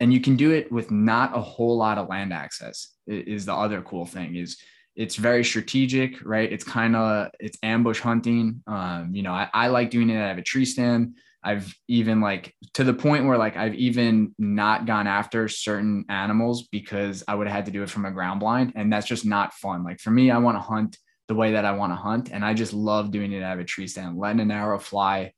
[0.00, 3.54] and you can do it with not a whole lot of land access is the
[3.54, 4.56] other cool thing is
[4.96, 9.68] it's very strategic right it's kind of it's ambush hunting um, you know I, I
[9.68, 13.38] like doing it I have a tree stand I've even like to the point where
[13.38, 17.82] like I've even not gone after certain animals because I would have had to do
[17.82, 18.74] it from a ground blind.
[18.76, 19.82] And that's just not fun.
[19.82, 20.98] Like for me, I want to hunt
[21.30, 22.32] the way that I want to hunt.
[22.32, 25.32] And I just love doing it out of a tree stand, letting an arrow fly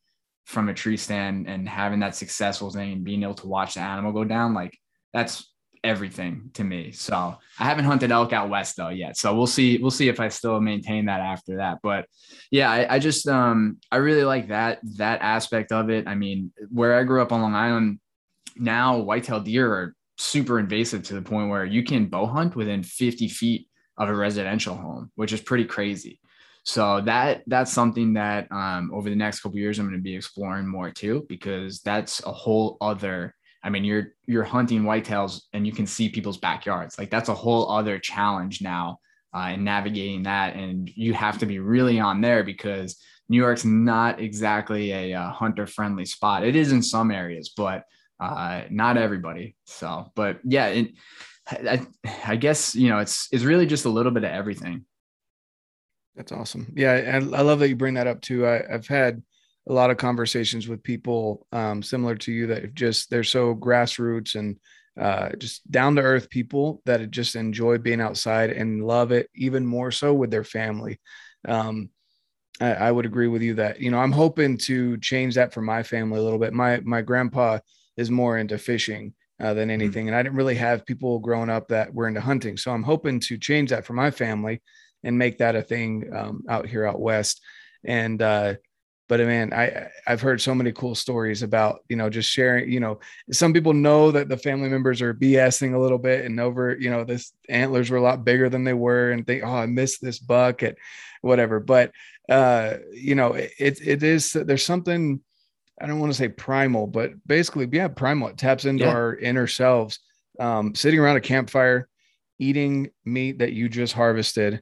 [0.46, 3.80] from a tree stand and having that successful thing and being able to watch the
[3.80, 4.54] animal go down.
[4.54, 4.74] Like
[5.12, 5.52] that's
[5.84, 6.92] everything to me.
[6.92, 9.18] So I haven't hunted elk out west though yet.
[9.18, 9.76] So we'll see.
[9.76, 11.80] We'll see if I still maintain that after that.
[11.82, 12.06] But
[12.50, 16.08] yeah, I, I, just um I really like that that aspect of it.
[16.08, 18.00] I mean, where I grew up on Long Island,
[18.56, 22.82] now whitetail deer are super invasive to the point where you can bow hunt within
[22.82, 26.18] 50 feet of a residential home, which is pretty crazy.
[26.64, 30.14] So that that's something that um, over the next couple years I'm going to be
[30.14, 35.66] exploring more too, because that's a whole other I mean, you're you're hunting whitetails and
[35.66, 36.98] you can see people's backyards.
[36.98, 38.98] Like that's a whole other challenge now
[39.34, 42.96] uh, in navigating that, and you have to be really on there because
[43.28, 46.44] New York's not exactly a uh, hunter friendly spot.
[46.44, 47.84] It is in some areas, but
[48.20, 49.56] uh, not everybody.
[49.64, 50.92] So, but yeah, it,
[51.50, 51.86] I,
[52.26, 54.84] I guess you know it's it's really just a little bit of everything.
[56.14, 56.72] That's awesome.
[56.76, 58.46] Yeah, I, I love that you bring that up too.
[58.46, 59.22] I, I've had
[59.68, 64.34] a lot of conversations with people um, similar to you that just they're so grassroots
[64.34, 64.58] and
[65.00, 69.64] uh, just down to earth people that just enjoy being outside and love it even
[69.64, 71.00] more so with their family.
[71.48, 71.88] Um,
[72.60, 75.62] I, I, would agree with you that you know I'm hoping to change that for
[75.62, 76.52] my family a little bit.
[76.52, 77.58] My my grandpa
[77.96, 79.82] is more into fishing uh, than mm-hmm.
[79.82, 82.56] anything, and I didn't really have people growing up that were into hunting.
[82.56, 84.62] So I'm hoping to change that for my family
[85.04, 87.40] and make that a thing um, out here out west.
[87.84, 88.54] And uh,
[89.12, 92.72] but uh, man i i've heard so many cool stories about you know just sharing
[92.72, 92.98] you know
[93.30, 96.88] some people know that the family members are bsing a little bit and over you
[96.88, 100.00] know this antlers were a lot bigger than they were and think oh i missed
[100.00, 100.76] this buck at
[101.20, 101.92] whatever but
[102.30, 105.20] uh you know it it is there's something
[105.82, 108.90] i don't want to say primal but basically yeah primal it taps into yeah.
[108.90, 109.98] our inner selves
[110.40, 111.88] um sitting around a campfire
[112.38, 114.60] eating meat that you just harvested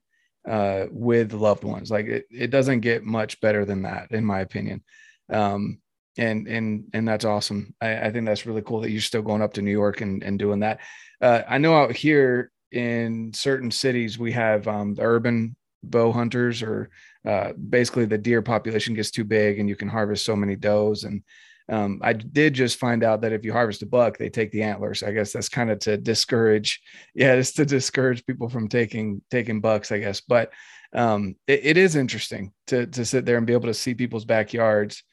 [0.49, 1.91] uh, with loved ones.
[1.91, 4.83] Like it, it doesn't get much better than that, in my opinion.
[5.31, 5.81] Um,
[6.19, 7.75] and and and that's awesome.
[7.81, 10.23] I, I, think that's really cool that you're still going up to New York and,
[10.23, 10.81] and doing that.
[11.21, 16.63] Uh, I know out here in certain cities we have um, the urban bow hunters,
[16.63, 16.91] or
[17.27, 21.05] uh, basically the deer population gets too big and you can harvest so many does
[21.05, 21.23] and
[21.71, 24.65] um, I did just find out that if you harvest a buck, they take the
[24.65, 25.05] antlers.
[25.05, 26.81] I guess that's kind of to discourage,
[27.15, 30.21] yeah, it's to discourage people from taking taking bucks, I guess.
[30.21, 30.53] But
[30.93, 34.25] um, it, it is interesting to to sit there and be able to see people's
[34.25, 35.05] backyards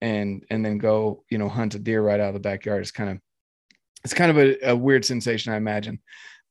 [0.00, 2.80] and and then go, you know, hunt a deer right out of the backyard.
[2.80, 3.18] It's kind of
[4.02, 6.00] it's kind of a, a weird sensation, I imagine.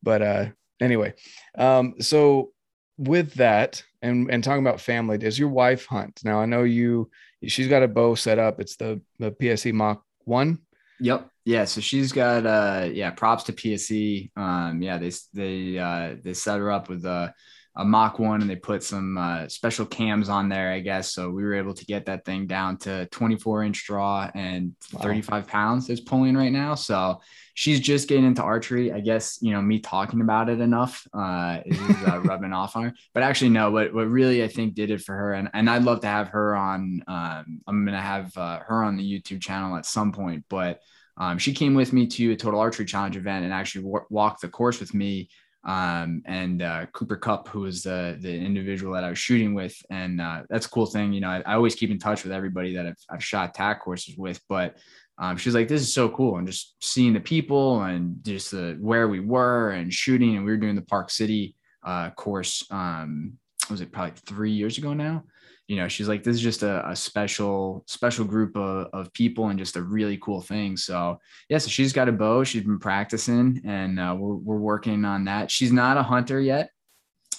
[0.04, 0.46] But uh,
[0.80, 1.16] anyway,
[1.58, 2.52] um, so
[2.97, 6.21] with that and and talking about family, does your wife hunt?
[6.23, 7.10] Now I know you
[7.45, 8.60] she's got a bow set up.
[8.60, 10.60] It's the the PSE Mach One.
[10.99, 11.29] Yep.
[11.43, 11.65] Yeah.
[11.65, 14.31] So she's got uh yeah props to PSE.
[14.38, 17.34] Um yeah they they uh they set her up with a
[17.78, 21.12] a Mach one and they put some uh, special cams on there, I guess.
[21.12, 25.48] So we were able to get that thing down to 24 inch draw and 35
[25.48, 26.76] pounds is pulling right now.
[26.76, 27.20] So
[27.54, 28.94] she's just getting into archery.
[28.94, 32.84] I guess, you know, me talking about it enough uh, is uh, rubbing off on
[32.84, 32.94] her.
[33.14, 35.84] But actually, no, what, what really I think did it for her, and, and I'd
[35.84, 39.42] love to have her on, um, I'm going to have uh, her on the YouTube
[39.42, 40.46] channel at some point.
[40.50, 40.80] But
[41.18, 44.42] um, she came with me to a Total Archery Challenge event and actually w- walked
[44.42, 45.30] the course with me.
[45.65, 49.75] Um, and uh, Cooper Cup, who was the the individual that I was shooting with,
[49.89, 51.12] and uh, that's a cool thing.
[51.12, 53.82] You know, I, I, always keep in touch with everybody that I've, I've shot TAC
[53.82, 54.78] courses with, but
[55.17, 56.38] um, she's like, this is so cool.
[56.38, 60.36] And just seeing the people and just the, where we were and shooting.
[60.36, 62.65] And we were doing the Park City uh, course.
[62.69, 63.34] Um,
[63.69, 65.23] was it probably three years ago now?
[65.67, 69.47] You know, she's like, this is just a, a special, special group of, of people
[69.47, 70.78] and just a really cool thing.
[70.78, 72.43] So, yeah, so she's got a bow.
[72.43, 75.49] She's been practicing and uh, we're, we're working on that.
[75.49, 76.69] She's not a hunter yet.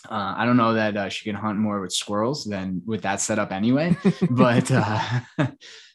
[0.08, 3.20] Uh, I don't know that uh, she can hunt more with squirrels than with that
[3.20, 3.96] setup anyway,
[4.30, 5.20] but uh,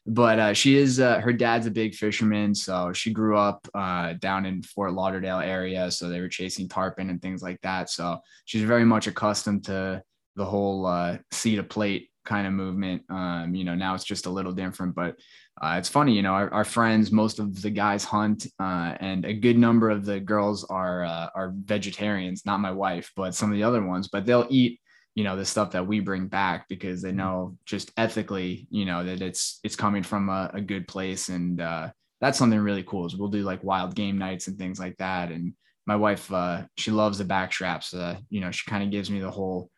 [0.06, 4.14] but uh, she is uh, her dad's a big fisherman so she grew up uh,
[4.14, 8.18] down in fort lauderdale area so they were chasing tarpon and things like that so
[8.46, 10.02] she's very much accustomed to
[10.36, 14.26] the whole uh, sea to plate kind of movement um, you know now it's just
[14.26, 15.16] a little different but
[15.62, 19.26] uh, it's funny you know our, our, friends most of the guys hunt uh, and
[19.26, 23.56] a good number of the girls are are vegetarians not my wife but some of
[23.56, 24.80] the other ones but they'll eat
[25.16, 27.18] you know the stuff that we bring back because they mm-hmm.
[27.18, 31.60] know just ethically you know that it's it's coming from a, a good place and
[31.60, 31.90] uh,
[32.22, 33.08] that's something really cool.
[33.08, 35.32] Is we'll do like wild game nights and things like that.
[35.32, 35.54] And
[35.88, 37.94] my wife, uh, she loves the back straps.
[37.94, 39.71] Uh, you know, she kind of gives me the whole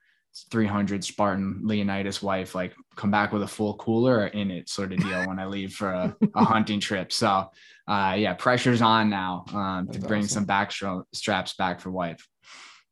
[0.51, 4.99] 300 Spartan Leonidas wife, like come back with a full cooler in it sort of
[4.99, 7.11] deal when I leave for a, a hunting trip.
[7.11, 7.49] So,
[7.87, 10.33] uh, yeah, pressure's on now um, to bring awesome.
[10.33, 10.71] some back
[11.13, 12.27] straps back for wife.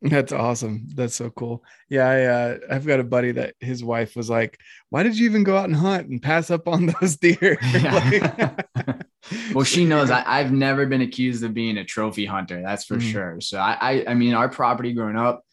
[0.03, 0.87] That's awesome.
[0.95, 1.63] That's so cool.
[1.87, 4.57] Yeah, I, uh, I've got a buddy that his wife was like,
[4.89, 7.59] "Why did you even go out and hunt and pass up on those deer?"
[9.53, 12.63] well, she knows I, have never been accused of being a trophy hunter.
[12.63, 13.11] That's for mm-hmm.
[13.11, 13.41] sure.
[13.41, 15.43] So I, I, I mean, our property growing up,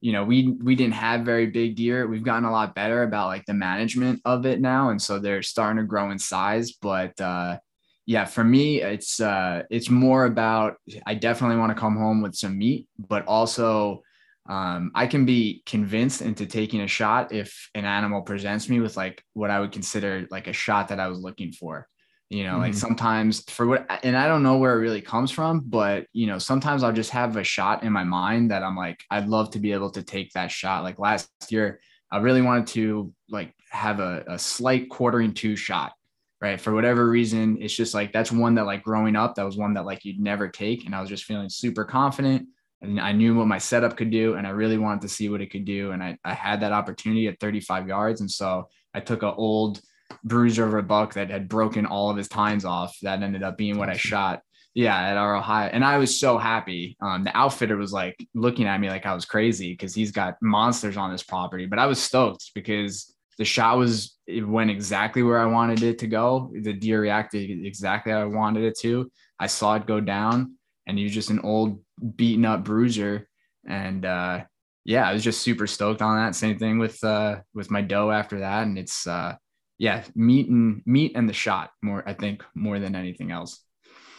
[0.00, 2.06] you know, we we didn't have very big deer.
[2.06, 5.42] We've gotten a lot better about like the management of it now, and so they're
[5.42, 6.72] starting to grow in size.
[6.72, 7.58] But uh,
[8.06, 12.34] yeah, for me, it's uh, it's more about I definitely want to come home with
[12.34, 14.02] some meat, but also
[14.48, 18.96] um, I can be convinced into taking a shot if an animal presents me with
[18.96, 21.86] like what I would consider like a shot that I was looking for
[22.30, 22.62] you know mm-hmm.
[22.62, 26.26] like sometimes for what and i don't know where it really comes from but you
[26.26, 29.50] know sometimes i'll just have a shot in my mind that i'm like i'd love
[29.50, 33.52] to be able to take that shot like last year i really wanted to like
[33.70, 35.92] have a, a slight quartering to shot
[36.40, 39.56] right for whatever reason it's just like that's one that like growing up that was
[39.56, 42.46] one that like you'd never take and i was just feeling super confident
[42.82, 45.40] and i knew what my setup could do and i really wanted to see what
[45.40, 49.00] it could do and i, I had that opportunity at 35 yards and so i
[49.00, 49.80] took an old
[50.24, 52.96] bruiser of a buck that had broken all of his tines off.
[53.02, 54.42] That ended up being what I shot.
[54.74, 56.96] Yeah, at our Ohio, and I was so happy.
[57.00, 60.36] Um, the outfitter was like looking at me like I was crazy because he's got
[60.40, 65.22] monsters on his property, but I was stoked because the shot was it went exactly
[65.22, 66.52] where I wanted it to go.
[66.52, 69.10] The deer reacted exactly how I wanted it to.
[69.40, 70.54] I saw it go down,
[70.86, 71.82] and he was just an old
[72.16, 73.28] beaten up bruiser,
[73.66, 74.44] and uh,
[74.84, 76.34] yeah, I was just super stoked on that.
[76.34, 79.34] Same thing with uh, with my doe after that, and it's uh,
[79.78, 83.60] yeah, meat and meat and the shot more, I think, more than anything else.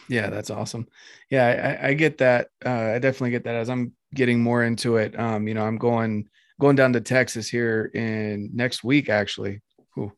[0.08, 0.88] Yeah, that's awesome.
[1.30, 2.48] Yeah, I, I get that.
[2.64, 5.18] Uh, I definitely get that as I'm getting more into it.
[5.18, 9.60] Um, you know, I'm going going down to Texas here in next week actually.
[9.98, 10.12] Ooh,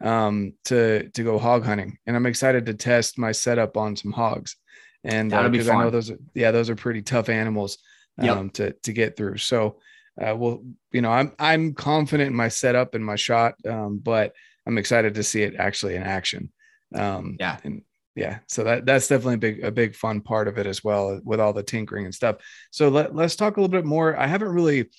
[0.00, 4.12] um, to to go hog hunting, and I'm excited to test my setup on some
[4.12, 4.56] hogs.
[5.04, 7.78] And because uh, I know those, are, yeah, those are pretty tough animals
[8.18, 8.52] um, yep.
[8.52, 9.38] to to get through.
[9.38, 9.80] So,
[10.20, 14.34] uh, well, you know, I'm I'm confident in my setup and my shot, um, but
[14.66, 16.52] I'm excited to see it actually in action.
[16.94, 17.58] Um, yeah.
[17.64, 17.82] And
[18.14, 21.18] yeah, so that that's definitely a big a big fun part of it as well
[21.24, 22.36] with all the tinkering and stuff.
[22.70, 24.16] So let, let's talk a little bit more.
[24.16, 24.90] I haven't really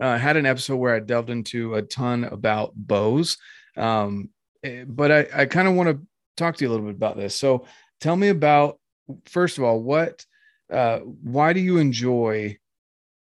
[0.00, 3.36] uh, had an episode where I delved into a ton about bows,
[3.76, 4.30] um,
[4.62, 7.18] eh, but I, I kind of want to talk to you a little bit about
[7.18, 7.36] this.
[7.36, 7.66] So
[8.00, 8.78] tell me about
[9.26, 10.24] first of all what
[10.72, 12.56] uh, why do you enjoy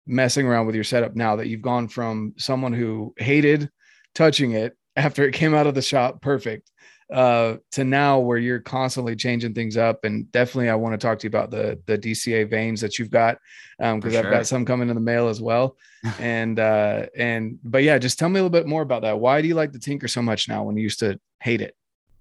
[0.06, 3.68] messing around with your setup now that you've gone from someone who hated
[4.14, 6.70] touching it after it came out of the shop perfect
[7.12, 11.18] uh, to now where you're constantly changing things up and definitely i want to talk
[11.18, 13.38] to you about the the dca vanes that you've got
[13.80, 14.24] um because sure.
[14.24, 15.76] i've got some coming in the mail as well.
[16.20, 19.18] And uh and but yeah just tell me a little bit more about that.
[19.18, 21.74] Why do you like the tinker so much now when you used to hate it?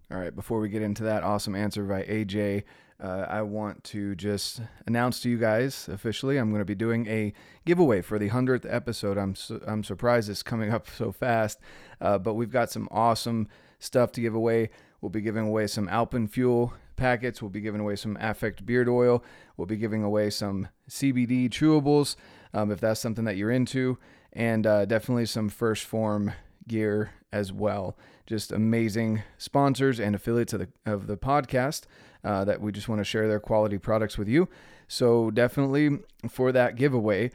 [0.10, 2.64] All right before we get into that awesome answer by aj
[3.04, 7.06] uh, I want to just announce to you guys officially I'm going to be doing
[7.08, 7.34] a
[7.66, 9.18] giveaway for the 100th episode.
[9.18, 11.60] I'm, su- I'm surprised it's coming up so fast,
[12.00, 14.70] uh, but we've got some awesome stuff to give away.
[15.02, 17.42] We'll be giving away some Alpenfuel packets.
[17.42, 19.22] We'll be giving away some Affect beard oil.
[19.58, 22.16] We'll be giving away some CBD chewables
[22.54, 23.98] um, if that's something that you're into,
[24.32, 26.32] and uh, definitely some 1st Phorm
[26.68, 27.98] gear as well.
[28.26, 31.82] Just amazing sponsors and affiliates of the of the podcast
[32.24, 34.48] uh, that we just want to share their quality products with you.
[34.88, 37.32] So definitely for that giveaway,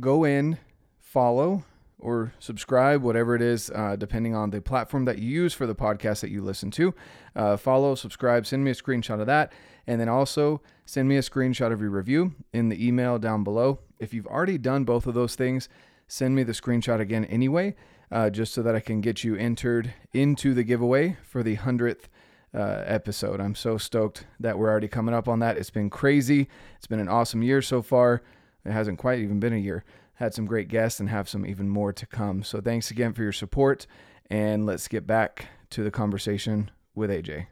[0.00, 0.58] go in,
[1.00, 1.64] follow
[1.98, 5.74] or subscribe, whatever it is, uh, depending on the platform that you use for the
[5.74, 6.92] podcast that you listen to.
[7.36, 9.52] Uh, follow, subscribe, send me a screenshot of that,
[9.86, 13.78] and then also send me a screenshot of your review in the email down below.
[14.00, 15.68] If you've already done both of those things,
[16.08, 17.76] send me the screenshot again anyway,
[18.10, 22.08] uh, just so that I can get you entered into the giveaway for the 100th
[22.54, 23.40] uh, episode.
[23.40, 25.56] I'm so stoked that we're already coming up on that.
[25.56, 26.48] It's been crazy.
[26.76, 28.22] It's been an awesome year so far.
[28.64, 29.84] It hasn't quite even been a year.
[30.14, 32.42] Had some great guests and have some even more to come.
[32.42, 33.86] So thanks again for your support.
[34.30, 37.46] And let's get back to the conversation with AJ.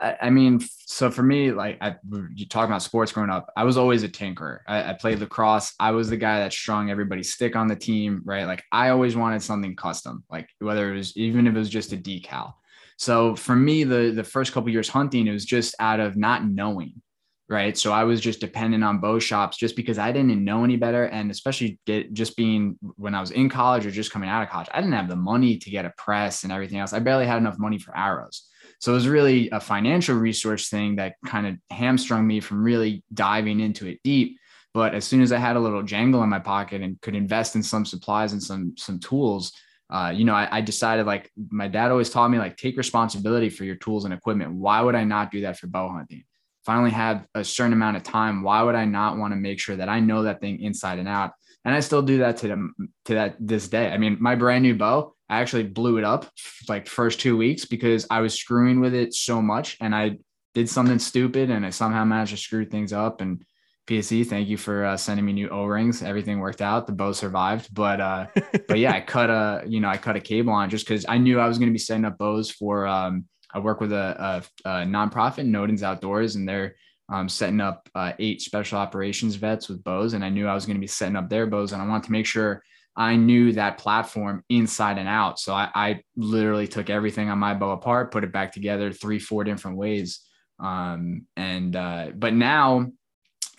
[0.00, 1.96] I, mean, so for me, like I,
[2.34, 4.58] you talk about sports growing up, I was always a tinkerer.
[4.66, 5.72] I, I, played lacrosse.
[5.78, 8.44] I was the guy that strung everybody's stick on the team, right?
[8.44, 11.92] Like I always wanted something custom, like whether it was even if it was just
[11.92, 12.54] a decal.
[12.96, 16.46] So for me, the the first couple years hunting, it was just out of not
[16.46, 17.02] knowing,
[17.48, 17.76] right?
[17.76, 21.04] So I was just dependent on bow shops just because I didn't know any better,
[21.04, 24.48] and especially get, just being when I was in college or just coming out of
[24.48, 26.92] college, I didn't have the money to get a press and everything else.
[26.92, 28.48] I barely had enough money for arrows.
[28.80, 33.02] So it was really a financial resource thing that kind of hamstrung me from really
[33.12, 34.38] diving into it deep.
[34.74, 37.54] But as soon as I had a little jangle in my pocket and could invest
[37.54, 39.52] in some supplies and some some tools,
[39.90, 43.50] uh, you know, I, I, decided like my dad always taught me like take responsibility
[43.50, 44.54] for your tools and equipment.
[44.54, 46.24] Why would I not do that for bow hunting?
[46.62, 49.36] If I only have a certain amount of time, why would I not want to
[49.36, 51.32] make sure that I know that thing inside and out?
[51.66, 52.74] And I still do that to them
[53.04, 53.90] to that this day.
[53.90, 56.30] I mean, my brand new bow, I actually blew it up
[56.68, 60.18] like first two weeks because I was screwing with it so much and I
[60.54, 63.20] did something stupid and I somehow managed to screw things up.
[63.20, 63.44] And
[63.86, 66.02] PSE, thank you for uh, sending me new O-rings.
[66.02, 66.86] Everything worked out.
[66.86, 68.26] The bow survived, but uh,
[68.68, 71.18] but yeah, I cut a you know I cut a cable on just because I
[71.18, 72.86] knew I was going to be setting up bows for.
[72.86, 76.74] Um, I work with a, a, a nonprofit, Nodens Outdoors, and they're
[77.08, 80.66] um, setting up uh, eight special operations vets with bows, and I knew I was
[80.66, 82.62] going to be setting up their bows, and I wanted to make sure
[82.96, 85.38] I knew that platform inside and out.
[85.38, 89.18] So I, I literally took everything on my bow apart, put it back together three,
[89.18, 90.20] four different ways.
[90.60, 92.90] Um, and uh, but now,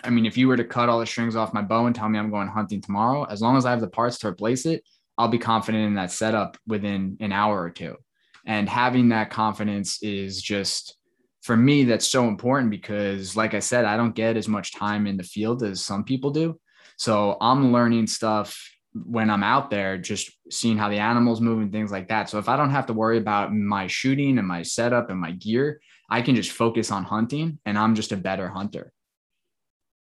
[0.06, 2.08] I mean, if you were to cut all the strings off my bow and tell
[2.08, 4.84] me I'm going hunting tomorrow, as long as I have the parts to replace it,
[5.18, 7.96] I'll be confident in that setup within an hour or two.
[8.46, 10.98] And having that confidence is just
[11.42, 15.06] for me, that's so important because, like I said, I don't get as much time
[15.06, 16.60] in the field as some people do.
[16.98, 18.60] So I'm learning stuff
[18.94, 22.30] when I'm out there, just seeing how the animals move and things like that.
[22.30, 25.32] So if I don't have to worry about my shooting and my setup and my
[25.32, 28.92] gear, I can just focus on hunting and I'm just a better hunter.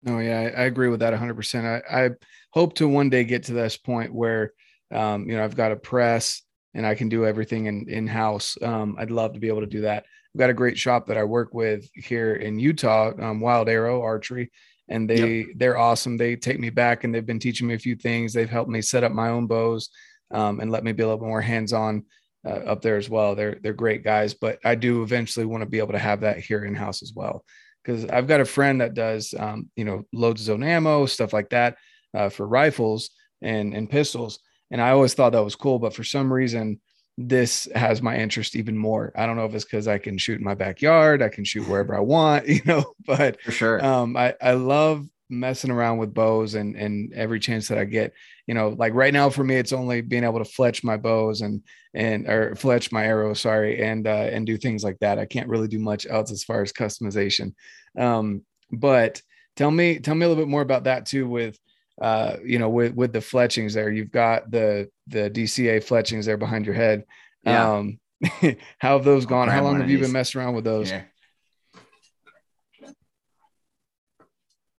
[0.05, 1.83] No, yeah, I, I agree with that 100%.
[1.89, 2.09] I, I,
[2.51, 4.53] hope to one day get to this point where,
[4.89, 6.41] um, you know, I've got a press
[6.73, 8.57] and I can do everything in in house.
[8.61, 10.05] Um, I'd love to be able to do that.
[10.33, 14.01] I've got a great shop that I work with here in Utah, um, Wild Arrow
[14.01, 14.51] Archery,
[14.87, 15.47] and they yep.
[15.57, 16.15] they're awesome.
[16.15, 18.31] They take me back and they've been teaching me a few things.
[18.31, 19.89] They've helped me set up my own bows
[20.31, 22.05] um, and let me be a little more hands on
[22.45, 23.35] uh, up there as well.
[23.35, 26.39] They're they're great guys, but I do eventually want to be able to have that
[26.39, 27.43] here in house as well
[27.85, 31.33] because I've got a friend that does um, you know loads of zone ammo stuff
[31.33, 31.77] like that
[32.13, 33.11] uh, for rifles
[33.41, 34.39] and and pistols,
[34.71, 35.79] and I always thought that was cool.
[35.79, 36.79] But for some reason,
[37.17, 39.13] this has my interest even more.
[39.15, 41.67] I don't know if it's because I can shoot in my backyard, I can shoot
[41.67, 43.83] wherever I want, you know, but for sure.
[43.85, 48.13] Um, I, I love messing around with bows and and every chance that I get,
[48.47, 51.41] you know, like right now for me, it's only being able to fletch my bows
[51.41, 51.63] and
[51.93, 55.19] and or fletch my arrows, sorry, and uh and do things like that.
[55.19, 57.53] I can't really do much else as far as customization.
[57.97, 59.21] Um, but
[59.55, 61.57] tell me, tell me a little bit more about that too with
[62.01, 66.37] uh, you know, with with the fletchings there, you've got the the DCA fletchings there
[66.37, 67.05] behind your head.
[67.43, 67.73] Yeah.
[67.73, 67.99] Um,
[68.79, 69.47] how have those gone?
[69.47, 70.91] How long have you been messing around with those?
[70.91, 71.03] Yeah.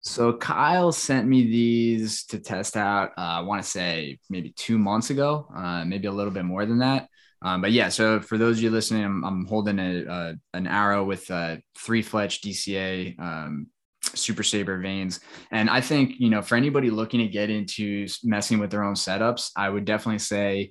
[0.06, 3.10] So Kyle sent me these to test out.
[3.18, 6.64] Uh, I want to say maybe two months ago, uh, maybe a little bit more
[6.64, 7.08] than that.
[7.42, 11.04] Um, but yeah, so for those of you listening, I'm, I'm holding a, an arrow
[11.04, 13.66] with a three fletch DCA um,
[14.14, 18.58] super saber vanes, and i think you know for anybody looking to get into messing
[18.58, 20.70] with their own setups i would definitely say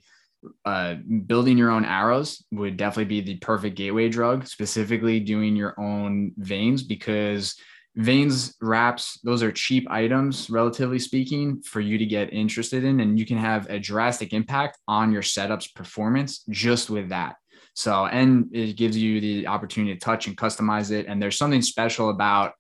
[0.66, 5.80] uh, building your own arrows would definitely be the perfect gateway drug specifically doing your
[5.80, 7.56] own vanes, because
[7.96, 13.18] vanes wraps those are cheap items relatively speaking for you to get interested in and
[13.18, 17.36] you can have a drastic impact on your setup's performance just with that.
[17.74, 21.62] So and it gives you the opportunity to touch and customize it and there's something
[21.62, 22.54] special about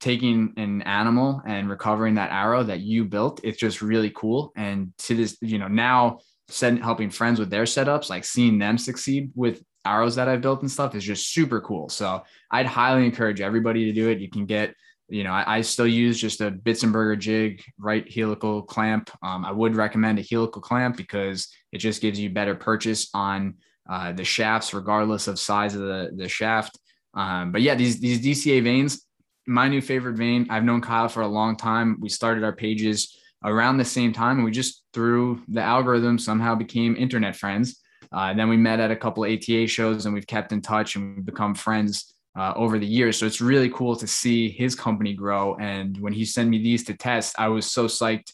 [0.00, 3.40] taking an animal and recovering that arrow that you built.
[3.44, 6.18] It's just really cool and to this you know now
[6.48, 10.60] set, helping friends with their setups like seeing them succeed with arrows that i've built
[10.60, 14.28] and stuff is just super cool so i'd highly encourage everybody to do it you
[14.28, 14.74] can get
[15.08, 19.52] you know i, I still use just a Bitzenberger jig right helical clamp um, i
[19.52, 23.54] would recommend a helical clamp because it just gives you better purchase on
[23.88, 26.78] uh, the shafts regardless of size of the, the shaft
[27.14, 29.04] um, but yeah these these dca vanes,
[29.46, 30.46] my new favorite vane.
[30.50, 31.98] I've known Kyle for a long time.
[32.00, 36.54] We started our pages around the same time, and we just through the algorithm somehow
[36.54, 37.80] became internet friends.
[38.12, 41.16] Uh, then we met at a couple ATA shows, and we've kept in touch and
[41.16, 43.18] we've become friends uh, over the years.
[43.18, 45.56] So it's really cool to see his company grow.
[45.56, 48.32] And when he sent me these to test, I was so psyched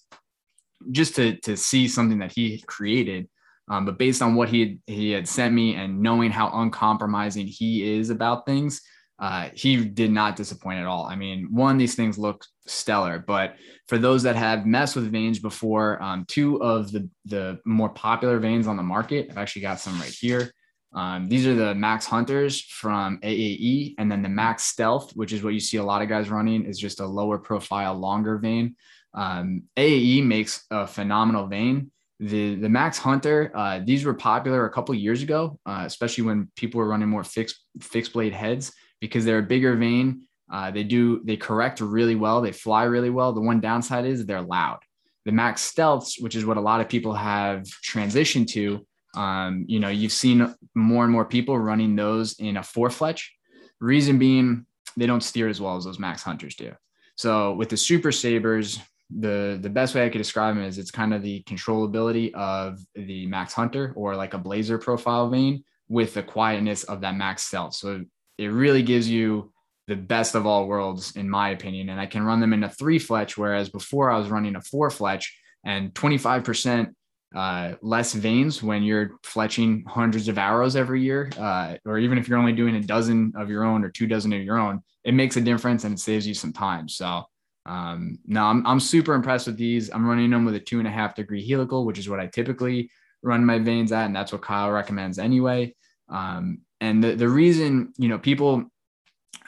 [0.91, 3.29] just to to see something that he created.
[3.69, 7.47] Um, but based on what he had, he had sent me and knowing how uncompromising
[7.47, 8.81] he is about things,
[9.19, 11.07] uh, he did not disappoint at all.
[11.07, 13.55] I mean, one, these things look stellar, but
[13.89, 18.39] for those that have messed with vanes before, um, two of the, the more popular
[18.39, 20.53] vanes on the market, I've actually got some right here.
[20.95, 25.43] Um, these are the Max Hunters from AAE, and then the Max Stealth, which is
[25.43, 28.77] what you see a lot of guys running, is just a lower profile, longer vane.
[29.15, 31.91] Um, AAE makes a phenomenal vane.
[32.19, 36.51] the the Max Hunter, uh, these were popular a couple years ago, uh, especially when
[36.57, 40.23] people were running more fixed fixed blade heads because they're a bigger vane.
[40.51, 42.41] Uh, they do they correct really well.
[42.41, 43.33] They fly really well.
[43.33, 44.79] The one downside is they're loud.
[45.25, 48.87] The Max Stealths, which is what a lot of people have transitioned to,
[49.17, 53.35] um, you know, you've seen more and more people running those in a four fletch.
[53.81, 54.67] Reason being,
[54.97, 56.73] they don't steer as well as those Max Hunters do.
[57.17, 58.79] So with the Super Sabers,
[59.11, 62.79] the the best way I could describe them is it's kind of the controllability of
[62.95, 67.45] the Max Hunter or like a Blazer profile vane with the quietness of that Max
[67.45, 67.75] Stealth.
[67.75, 68.05] So
[68.39, 69.53] it really gives you
[69.87, 71.89] the best of all worlds, in my opinion.
[71.91, 74.61] And I can run them in a three fletch, whereas before I was running a
[74.61, 76.93] four fletch and 25%
[77.35, 82.29] uh, less vanes when you're fletching hundreds of arrows every year, uh, or even if
[82.29, 85.15] you're only doing a dozen of your own or two dozen of your own, it
[85.15, 86.89] makes a difference and it saves you some time.
[86.89, 87.25] So
[87.67, 89.91] um, no, I'm, I'm super impressed with these.
[89.91, 92.27] I'm running them with a two and a half degree helical, which is what I
[92.27, 92.91] typically
[93.23, 94.07] run my vanes at.
[94.07, 95.75] And that's what Kyle recommends anyway.
[96.09, 98.65] Um, and the, the reason, you know, people,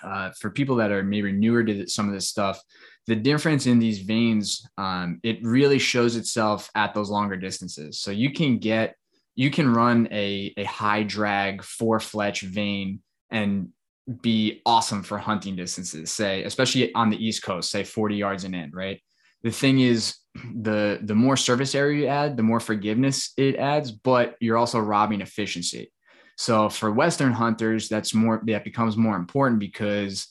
[0.02, 2.60] uh, for people that are maybe newer to some of this stuff,
[3.06, 8.00] the difference in these vanes, um, it really shows itself at those longer distances.
[8.00, 8.96] So you can get,
[9.34, 13.00] you can run a, a high drag four fletch vane
[13.30, 13.70] and
[14.20, 18.54] be awesome for hunting distances, say, especially on the East Coast, say 40 yards and
[18.54, 19.00] in, right?
[19.42, 20.16] The thing is,
[20.60, 24.78] the the more surface area you add, the more forgiveness it adds, but you're also
[24.78, 25.90] robbing efficiency.
[26.38, 30.28] So for Western hunters, that's more that becomes more important because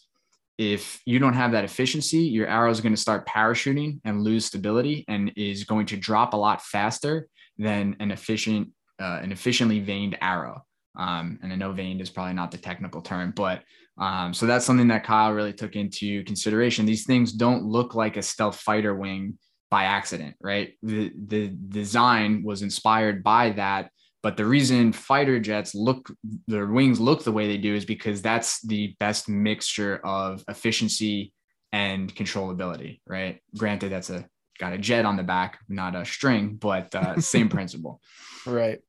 [0.58, 4.46] if you don't have that efficiency, your arrow is going to start parachuting and lose
[4.46, 7.28] stability and is going to drop a lot faster
[7.58, 10.64] than an efficient, uh, an efficiently vaned arrow.
[10.98, 13.64] Um, and I know vaned is probably not the technical term, but
[14.00, 16.86] um, so that's something that Kyle really took into consideration.
[16.86, 19.38] These things don't look like a stealth fighter wing
[19.70, 20.74] by accident, right?
[20.82, 23.92] The the design was inspired by that,
[24.24, 26.12] but the reason fighter jets look
[26.48, 31.34] their wings look the way they do is because that's the best mixture of efficiency
[31.72, 33.40] and controllability, right?
[33.58, 34.26] Granted, that's a
[34.60, 38.02] got a jet on the back, not a string, but uh, same principle.
[38.46, 38.80] Right.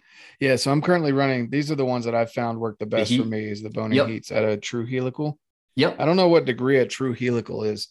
[0.40, 1.50] Yeah, so I'm currently running.
[1.50, 3.44] These are the ones that I've found work the best the for me.
[3.44, 4.08] Is the Bohning yep.
[4.08, 5.38] Heats at a True Helical.
[5.76, 5.96] Yep.
[5.98, 7.88] I don't know what degree a True Helical is.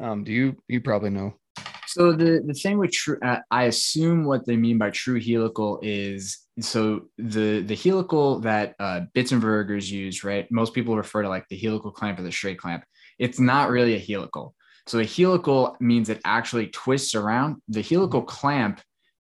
[0.00, 0.56] Um, do you?
[0.66, 1.34] You probably know.
[1.92, 5.80] So the the thing with true, uh, I assume what they mean by true helical
[5.82, 10.50] is so the the helical that uh, Bitzenbergers use, right?
[10.50, 12.84] Most people refer to like the helical clamp or the straight clamp.
[13.18, 14.54] It's not really a helical.
[14.86, 17.56] So a helical means it actually twists around.
[17.68, 18.80] The helical clamp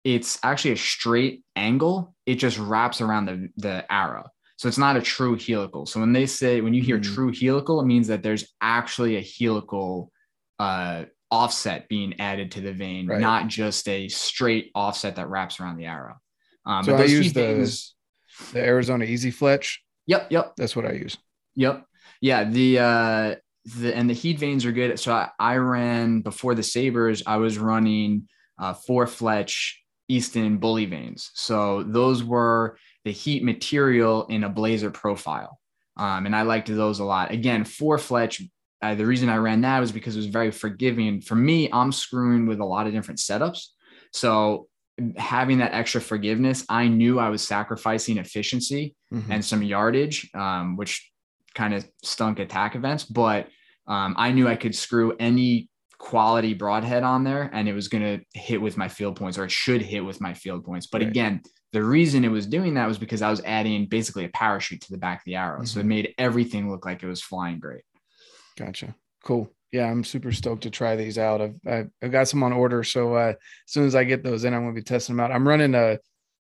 [0.03, 2.15] it's actually a straight angle.
[2.25, 4.25] It just wraps around the, the arrow.
[4.57, 5.85] So it's not a true helical.
[5.85, 7.13] So when they say, when you hear mm-hmm.
[7.13, 10.11] true helical, it means that there's actually a helical
[10.57, 13.19] uh, offset being added to the vane, right.
[13.19, 16.15] not just a straight offset that wraps around the arrow.
[16.65, 17.77] Um, so I use the,
[18.53, 19.83] the Arizona Easy Fletch.
[20.07, 20.27] Yep.
[20.31, 20.53] Yep.
[20.57, 21.17] That's what I use.
[21.55, 21.85] Yep.
[22.21, 22.43] Yeah.
[22.45, 23.35] The, uh,
[23.77, 24.99] the, and the heat vanes are good.
[24.99, 28.27] So I, I ran before the Sabers, I was running
[28.57, 31.31] uh, four Fletch Easton bully vanes.
[31.35, 35.59] So those were the heat material in a blazer profile.
[35.95, 37.31] Um, and I liked those a lot.
[37.31, 38.41] Again, four Fletch,
[38.81, 41.21] uh, the reason I ran that was because it was very forgiving.
[41.21, 43.67] For me, I'm screwing with a lot of different setups.
[44.13, 44.67] So
[45.17, 49.31] having that extra forgiveness, I knew I was sacrificing efficiency mm-hmm.
[49.31, 51.11] and some yardage, um, which
[51.55, 53.03] kind of stunk at TAC events.
[53.03, 53.47] But
[53.87, 58.03] um, I knew I could screw any quality broadhead on there and it was going
[58.03, 60.87] to hit with my field points or it should hit with my field points.
[60.87, 61.09] But right.
[61.09, 61.41] again,
[61.73, 64.91] the reason it was doing that was because I was adding basically a parachute to
[64.91, 65.57] the back of the arrow.
[65.57, 65.65] Mm-hmm.
[65.65, 65.89] So it mm-hmm.
[65.89, 67.83] made everything look like it was flying great.
[68.59, 68.93] Gotcha.
[69.23, 69.49] Cool.
[69.71, 71.41] Yeah, I'm super stoked to try these out.
[71.41, 73.37] I've I've, I've got some on order, so uh, as
[73.67, 75.31] soon as I get those in, I'm going to be testing them out.
[75.31, 75.99] I'm running a,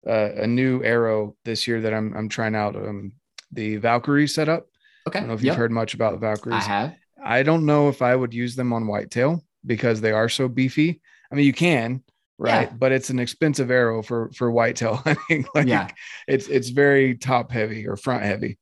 [0.08, 2.76] a, a new arrow this year that I'm I'm trying out.
[2.76, 3.14] Um,
[3.52, 4.66] the Valkyrie setup.
[5.08, 5.20] Okay.
[5.20, 5.52] I don't know if yep.
[5.52, 6.64] you've heard much about the Valkyries.
[6.64, 6.96] I have.
[7.24, 11.02] I don't know if I would use them on whitetail because they are so beefy.
[11.32, 12.04] I mean, you can,
[12.38, 12.70] right?
[12.70, 12.76] Yeah.
[12.78, 15.46] But it's an expensive arrow for for whitetail hunting.
[15.54, 15.90] like yeah.
[16.28, 18.58] it's it's very top heavy or front heavy.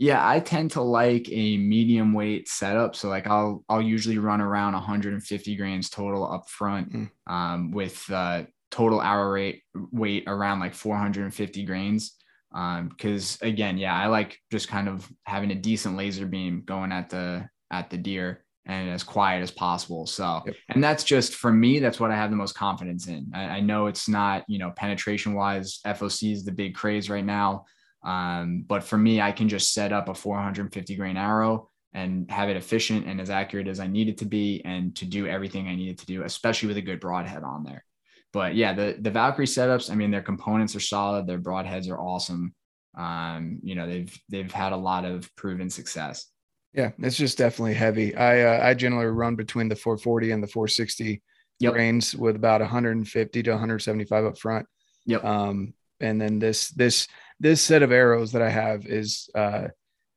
[0.00, 2.96] Yeah, I tend to like a medium weight setup.
[2.96, 7.10] So like I'll I'll usually run around 150 grams total up front mm.
[7.26, 12.14] um, with uh, total arrow rate weight around like 450 grains.
[12.50, 16.92] Because um, again, yeah, I like just kind of having a decent laser beam going
[16.92, 20.06] at the at the deer and as quiet as possible.
[20.06, 20.54] So, yep.
[20.70, 23.30] and that's just for me, that's what I have the most confidence in.
[23.34, 27.24] I, I know it's not, you know, penetration wise, FOC is the big craze right
[27.24, 27.66] now.
[28.02, 32.48] Um, but for me, I can just set up a 450 grain arrow and have
[32.48, 35.66] it efficient and as accurate as I need it to be and to do everything
[35.66, 37.84] I needed to do, especially with a good broadhead on there.
[38.32, 41.98] but yeah, the the Valkyrie setups, I mean, their components are solid, their broadheads are
[41.98, 42.54] awesome.
[42.96, 46.26] Um, you know, they've they've had a lot of proven success.
[46.72, 48.14] Yeah, it's just definitely heavy.
[48.14, 51.20] I uh, I generally run between the 440 and the 460
[51.58, 51.72] yep.
[51.72, 54.66] grains with about 150 to 175 up front.
[55.06, 55.24] Yep.
[55.24, 57.08] Um, and then this this
[57.40, 59.68] this set of arrows that I have is uh,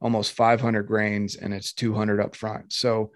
[0.02, 2.74] almost 500 grains and it's 200 up front.
[2.74, 3.12] So,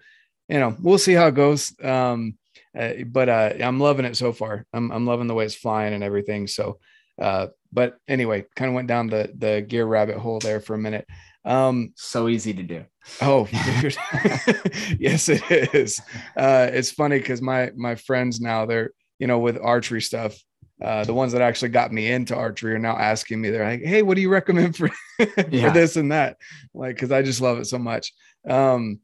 [0.48, 1.72] you know, we'll see how it goes.
[1.84, 2.38] Um,
[2.76, 4.66] uh, but uh, I'm loving it so far.
[4.72, 6.46] I'm I'm loving the way it's flying and everything.
[6.46, 6.78] So,
[7.20, 10.78] uh, but anyway, kind of went down the the gear rabbit hole there for a
[10.78, 11.06] minute.
[11.44, 12.84] Um, so easy to do.
[13.20, 13.48] Oh,
[13.80, 13.96] dude.
[15.00, 16.00] yes, it is.
[16.36, 20.38] Uh, it's funny because my my friends now they're you know with archery stuff.
[20.82, 23.50] Uh, the ones that actually got me into archery are now asking me.
[23.50, 25.70] They're like, "Hey, what do you recommend for, for yeah.
[25.70, 26.36] this and that?"
[26.72, 28.12] Like, because I just love it so much.
[28.48, 29.00] Um,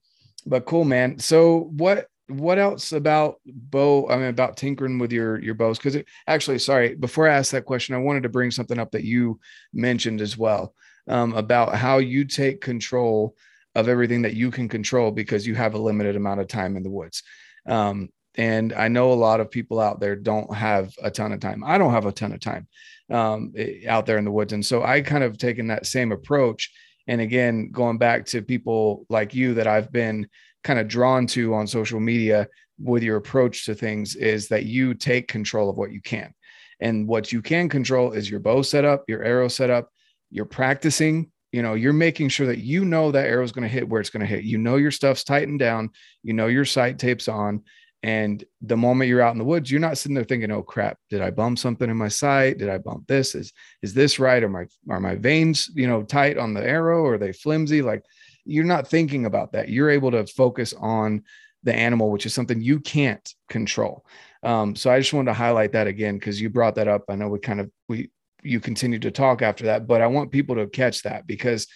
[0.47, 1.19] but cool, man.
[1.19, 4.09] So what what else about bow?
[4.09, 5.79] I mean, about tinkering with your your bows?
[5.79, 9.05] Because actually, sorry, before I ask that question, I wanted to bring something up that
[9.05, 9.41] you
[9.73, 10.75] mentioned as well
[11.09, 13.35] um, about how you take control
[13.75, 16.83] of everything that you can control because you have a limited amount of time in
[16.83, 17.23] the woods.
[17.67, 21.41] Um, and I know a lot of people out there don't have a ton of
[21.41, 21.63] time.
[21.65, 22.67] I don't have a ton of time
[23.11, 23.53] um,
[23.89, 26.73] out there in the woods, and so I kind of taken that same approach.
[27.07, 30.27] And again, going back to people like you that I've been
[30.63, 34.95] kind of drawn to on social media with your approach to things is that you
[34.95, 36.35] take control of what you can.
[36.81, 39.91] And what you can control is your bow setup, your arrow setup,
[40.31, 43.69] you're practicing, you know, you're making sure that you know that arrow is going to
[43.69, 44.45] hit where it's going to hit.
[44.45, 45.91] You know your stuff's tightened down,
[46.23, 47.63] you know your sight tape's on.
[48.05, 50.99] And the moment you're out in the woods, you're not sitting there thinking, "Oh crap,
[51.09, 52.59] did I bump something in my sight?
[52.59, 53.35] Did I bump this?
[53.35, 53.51] Is
[53.81, 54.43] is this right?
[54.43, 57.01] Are my are my vanes, you know, tight on the arrow?
[57.03, 58.05] Or are they flimsy?" Like
[58.45, 59.71] you're not thinking about that.
[59.71, 61.23] You're able to focus on
[61.63, 64.05] the animal, which is something you can't control.
[64.43, 67.05] Um, so I just wanted to highlight that again because you brought that up.
[67.09, 68.11] I know we kind of we
[68.43, 71.67] you continue to talk after that, but I want people to catch that because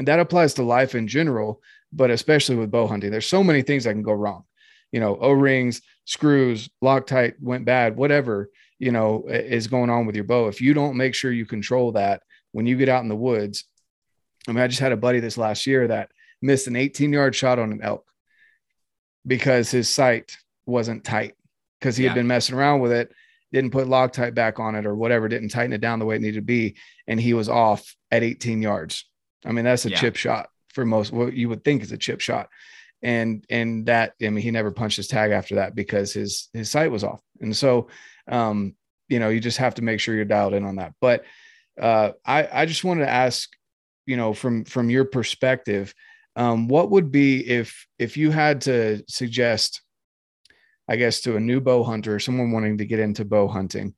[0.00, 1.62] that applies to life in general,
[1.92, 3.12] but especially with bow hunting.
[3.12, 4.42] There's so many things that can go wrong.
[4.92, 10.24] You know, O-rings, screws, Loctite went bad, whatever, you know, is going on with your
[10.24, 10.48] bow.
[10.48, 12.22] If you don't make sure you control that
[12.52, 13.64] when you get out in the woods,
[14.48, 16.10] I mean, I just had a buddy this last year that
[16.42, 18.10] missed an 18 yard shot on an elk
[19.26, 20.36] because his sight
[20.66, 21.34] wasn't tight
[21.78, 22.10] because he yeah.
[22.10, 23.12] had been messing around with it,
[23.52, 26.22] didn't put Loctite back on it or whatever, didn't tighten it down the way it
[26.22, 26.76] needed to be.
[27.06, 29.06] And he was off at 18 yards.
[29.44, 29.96] I mean, that's a yeah.
[29.96, 32.48] chip shot for most, what you would think is a chip shot.
[33.02, 36.70] And, and that, I mean, he never punched his tag after that because his, his
[36.70, 37.20] sight was off.
[37.40, 37.88] And so,
[38.28, 38.74] um,
[39.08, 40.94] you know, you just have to make sure you're dialed in on that.
[41.00, 41.24] But,
[41.80, 43.48] uh, I, I just wanted to ask
[44.10, 45.94] you know from from your perspective
[46.34, 49.82] um, what would be if if you had to suggest
[50.88, 53.94] i guess to a new bow hunter someone wanting to get into bow hunting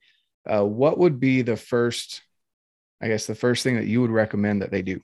[0.47, 2.23] uh, what would be the first
[3.01, 5.01] i guess the first thing that you would recommend that they do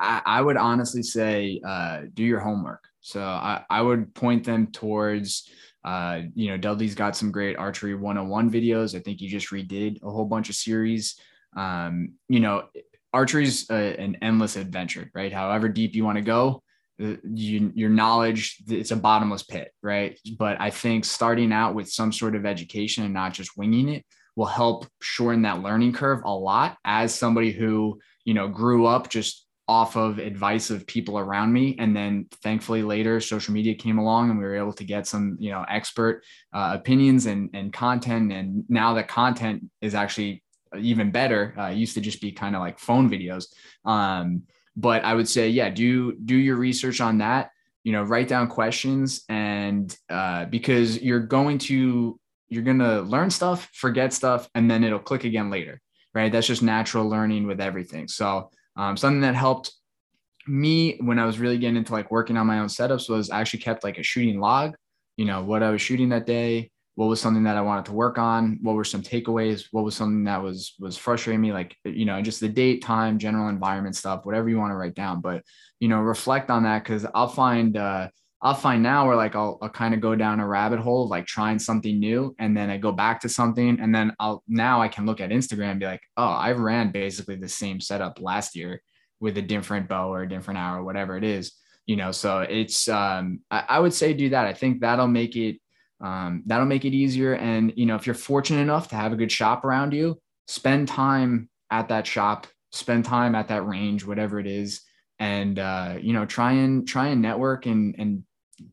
[0.00, 4.68] i, I would honestly say uh, do your homework so I, I would point them
[4.72, 5.48] towards
[5.84, 10.02] uh, you know dudley's got some great archery 101 videos i think you just redid
[10.02, 11.18] a whole bunch of series
[11.56, 12.64] um, you know
[13.12, 15.32] archery is an endless adventure, right?
[15.32, 16.62] However deep you want to go,
[17.02, 20.18] uh, you, your knowledge, it's a bottomless pit, right?
[20.38, 24.04] But I think starting out with some sort of education and not just winging it
[24.36, 29.08] will help shorten that learning curve a lot as somebody who, you know, grew up
[29.08, 29.46] just
[29.78, 34.28] off of advice of people around me and then thankfully later social media came along
[34.28, 38.32] and we were able to get some you know expert uh, opinions and, and content
[38.32, 40.42] and now that content is actually
[40.78, 41.54] even better.
[41.58, 43.46] Uh, used to just be kind of like phone videos.
[43.84, 44.42] Um,
[44.76, 47.50] but I would say, yeah, do do your research on that.
[47.82, 52.18] You know, write down questions, and uh, because you're going to
[52.48, 55.80] you're gonna learn stuff, forget stuff, and then it'll click again later,
[56.14, 56.30] right?
[56.30, 58.06] That's just natural learning with everything.
[58.08, 59.72] So um, something that helped
[60.46, 63.40] me when I was really getting into like working on my own setups was I
[63.40, 64.74] actually kept like a shooting log.
[65.16, 67.92] You know what I was shooting that day, what was something that I wanted to
[67.92, 71.76] work on, what were some takeaways, what was something that was was frustrating me, like
[71.84, 75.20] you know, just the date, time, general environment stuff, whatever you want to write down.
[75.20, 75.42] But
[75.78, 78.08] you know, reflect on that because I'll find uh,
[78.42, 81.26] I'll find now where like I'll, I'll kind of go down a rabbit hole like
[81.26, 84.88] trying something new, and then I go back to something, and then I'll now I
[84.88, 88.56] can look at Instagram and be like, oh, I ran basically the same setup last
[88.56, 88.82] year
[89.20, 91.52] with a different bow or a different arrow, whatever it is
[91.86, 95.34] you know so it's um I, I, would say do that i think that'll make
[95.34, 95.56] it
[96.00, 97.34] um, that'll make it easier.
[97.34, 100.88] And, you know, if you're fortunate enough to have a good shop around you, spend
[100.88, 104.80] time at that shop, spend time at that range, whatever it is.
[105.18, 107.66] And, uh, you know, try and try and network.
[107.66, 108.24] And, and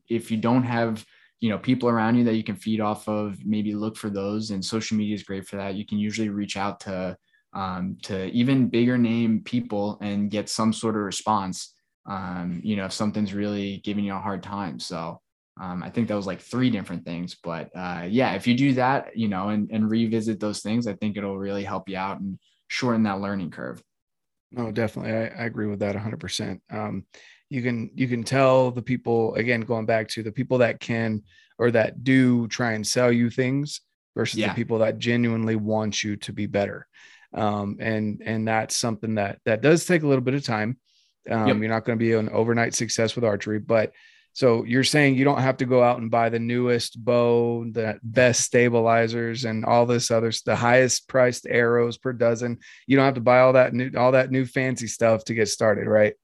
[0.08, 1.04] if you don't have,
[1.40, 4.50] you know people around you that you can feed off of maybe look for those.
[4.50, 5.76] And social media is great for that.
[5.76, 7.16] You can usually reach out to
[7.54, 11.74] um, to even bigger name people and get some sort of response
[12.06, 14.80] um, you know if something's really giving you a hard time.
[14.80, 15.20] So
[15.60, 18.74] um, i think that was like three different things but uh, yeah if you do
[18.74, 22.20] that you know and, and revisit those things i think it'll really help you out
[22.20, 23.82] and shorten that learning curve
[24.52, 27.04] no definitely i, I agree with that 100% um,
[27.50, 31.22] you can you can tell the people again going back to the people that can
[31.58, 33.80] or that do try and sell you things
[34.14, 34.48] versus yeah.
[34.48, 36.86] the people that genuinely want you to be better
[37.34, 40.78] um, and and that's something that that does take a little bit of time
[41.30, 41.56] um, yep.
[41.58, 43.92] you're not going to be an overnight success with archery but
[44.38, 47.98] so you're saying you don't have to go out and buy the newest bow the
[48.02, 53.14] best stabilizers and all this other the highest priced arrows per dozen you don't have
[53.14, 56.14] to buy all that new all that new fancy stuff to get started right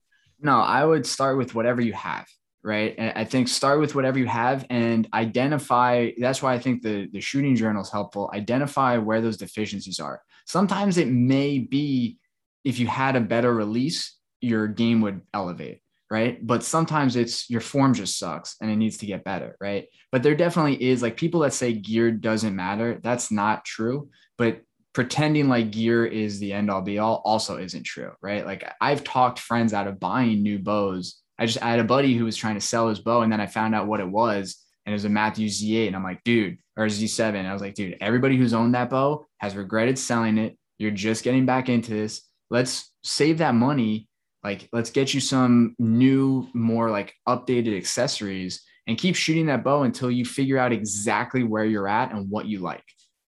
[0.44, 2.26] no, I would start with whatever you have,
[2.62, 2.94] right?
[2.98, 6.10] And I think start with whatever you have and identify.
[6.18, 8.30] That's why I think the, the shooting journal is helpful.
[8.34, 10.20] Identify where those deficiencies are.
[10.46, 12.18] Sometimes it may be
[12.62, 15.80] if you had a better release, your game would elevate,
[16.10, 16.44] right?
[16.44, 19.86] But sometimes it's your form just sucks and it needs to get better, right?
[20.12, 23.00] But there definitely is like people that say gear doesn't matter.
[23.02, 24.10] That's not true.
[24.38, 24.60] But
[24.94, 28.46] pretending like gear is the end all be all also isn't true, right?
[28.46, 31.20] Like I've talked friends out of buying new bows.
[31.38, 33.40] I just I had a buddy who was trying to sell his bow, and then
[33.40, 36.22] I found out what it was, and it was a Mathews Z8, and I'm like,
[36.22, 37.44] dude, or Z7.
[37.44, 40.56] I was like, dude, everybody who's owned that bow has regretted selling it.
[40.78, 42.22] You're just getting back into this.
[42.50, 44.08] Let's save that money.
[44.44, 49.84] Like, let's get you some new, more like updated accessories and keep shooting that bow
[49.84, 52.84] until you figure out exactly where you're at and what you like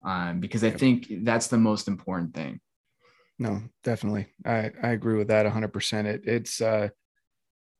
[0.05, 2.59] um, because I think that's the most important thing.
[3.39, 4.27] No, definitely.
[4.45, 6.05] I, I agree with that 100%.
[6.05, 6.89] It, it's, uh,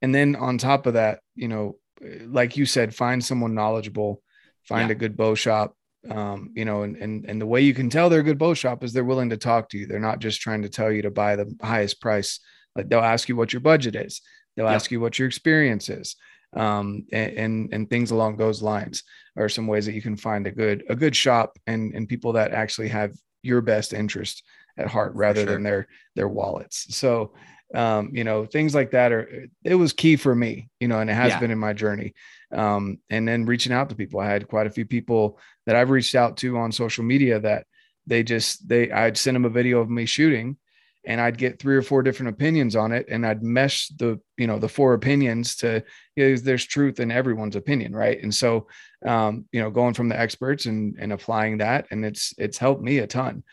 [0.02, 1.78] and then on top of that, you know,
[2.26, 4.22] like you said, find someone knowledgeable,
[4.64, 4.94] find yeah.
[4.94, 5.76] a good bow shop.
[6.10, 8.54] Um, you know, and, and, and the way you can tell they're a good bow
[8.54, 9.88] shop is they're willing to talk to you.
[9.88, 12.40] They're not just trying to tell you to buy the highest price.
[12.76, 14.22] Like they'll ask you what your budget is.
[14.56, 14.74] They'll yeah.
[14.74, 16.16] ask you what your experience is
[16.56, 19.04] um, and, and, and things along those lines
[19.38, 22.34] are some ways that you can find a good a good shop and and people
[22.34, 23.14] that actually have
[23.44, 24.44] your best interest
[24.78, 25.54] at heart rather sure.
[25.54, 26.96] than their their wallets.
[26.96, 27.34] So
[27.74, 31.10] um, you know things like that are it was key for me, you know, and
[31.10, 31.40] it has yeah.
[31.40, 32.14] been in my journey.
[32.54, 35.90] Um, and then reaching out to people, I had quite a few people that I've
[35.90, 37.66] reached out to on social media that
[38.08, 40.58] they just they I'd send them a video of me shooting
[41.06, 44.48] and I'd get three or four different opinions on it and I'd mesh the you
[44.48, 45.84] know the four opinions to
[46.16, 48.22] you know, there's truth in everyone's opinion right?
[48.22, 48.68] And so
[49.06, 52.82] um, you know going from the experts and and applying that and it's it's helped
[52.82, 53.44] me a ton.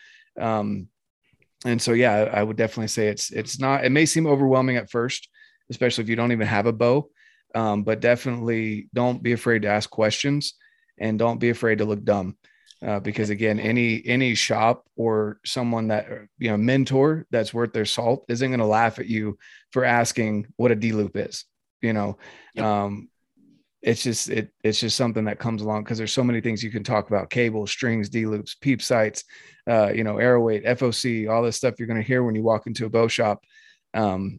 [0.40, 0.88] Um,
[1.64, 4.90] and so yeah I would definitely say it's it's not it may seem overwhelming at
[4.90, 5.28] first
[5.70, 7.08] especially if you don't even have a bow
[7.54, 10.54] um, but definitely don't be afraid to ask questions
[10.98, 12.36] and don't be afraid to look dumb
[12.84, 16.08] uh, because again any any shop or someone that
[16.38, 19.38] you know mentor that's worth their salt isn't going to laugh at you
[19.70, 21.44] for asking what a d loop is
[21.82, 22.16] you know?
[22.54, 22.64] Yep.
[22.64, 23.08] um
[23.82, 26.70] it's just it it's just something that comes along because there's so many things you
[26.70, 29.24] can talk about cables strings d loops peep sights
[29.68, 32.42] uh you know arrow weight foc all this stuff you're going to hear when you
[32.42, 33.42] walk into a bow shop.
[33.92, 34.38] Um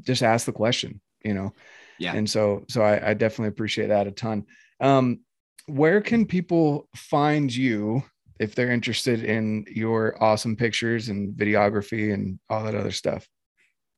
[0.00, 1.54] just ask the question you know?
[1.98, 2.14] Yeah.
[2.14, 4.46] And so so i, I definitely appreciate that a ton.
[4.80, 5.20] Um
[5.66, 8.02] where can people find you
[8.40, 13.26] if they're interested in your awesome pictures and videography and all that other stuff?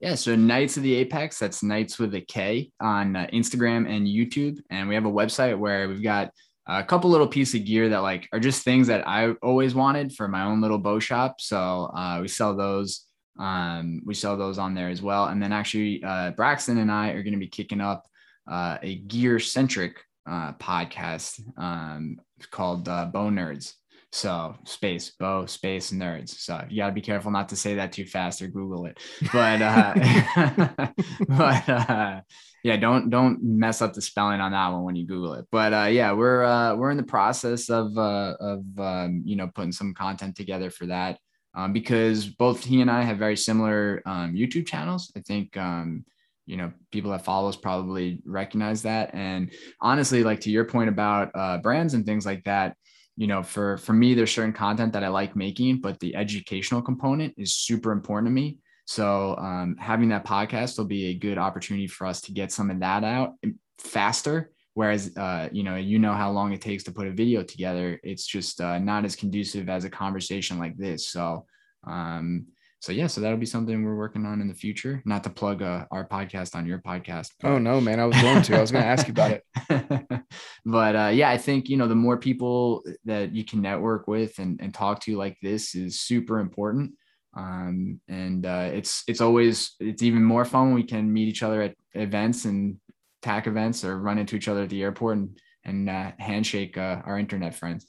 [0.01, 4.07] Yeah, so Knights of the Apex, that's Knights with a K on uh, Instagram and
[4.07, 4.59] YouTube.
[4.69, 6.31] And we have a website where we've got
[6.67, 10.13] a couple little pieces of gear that like are just things that I always wanted
[10.13, 11.41] for my own little bow shop.
[11.41, 13.07] So uh, we sell those.
[13.39, 15.27] Um, we sell those on there as well.
[15.27, 18.07] And then actually, uh, Braxton and I are going to be kicking up
[18.51, 19.97] uh, a gear centric
[20.27, 22.21] uh, podcast um,
[22.51, 23.75] called uh, Bow Nerds.
[24.13, 26.29] So space, bow, space, nerds.
[26.29, 28.97] So you got to be careful not to say that too fast or Google it.
[29.33, 29.95] But uh,
[31.29, 32.21] but uh,
[32.63, 35.47] yeah, don't don't mess up the spelling on that one when you Google it.
[35.51, 39.51] But uh, yeah, we're uh, we're in the process of uh, of um, you know
[39.53, 41.19] putting some content together for that
[41.55, 45.13] um, because both he and I have very similar um, YouTube channels.
[45.17, 46.05] I think um,
[46.47, 49.15] you know people that follow us probably recognize that.
[49.15, 52.77] And honestly like to your point about uh, brands and things like that
[53.17, 56.83] you know for for me there's certain content that i like making but the educational
[56.83, 58.59] component is super important to me.
[58.87, 62.71] So um, having that podcast will be a good opportunity for us to get some
[62.71, 63.33] of that out
[63.79, 64.51] faster.
[64.75, 68.01] Whereas uh, you know you know how long it takes to put a video together.
[68.03, 71.09] It's just uh, not as conducive as a conversation like this.
[71.09, 71.47] So
[71.87, 72.47] um,
[72.85, 75.01] so yeah, so that'll be something we're working on in the future.
[75.07, 77.31] Not to plug uh, our podcast on your podcast.
[77.41, 77.53] But...
[77.53, 77.99] Oh no, man!
[77.99, 78.59] I was going to.
[78.59, 80.23] I was going to ask you about it.
[80.67, 84.39] but uh, yeah, I think you know the more people that you can network with
[84.39, 86.93] and, and talk to like this is super important.
[87.35, 91.43] Um, and uh, it's it's always it's even more fun when we can meet each
[91.43, 92.77] other at events and
[93.23, 97.01] TAC events or run into each other at the airport and and uh, handshake uh,
[97.07, 97.87] our internet friends.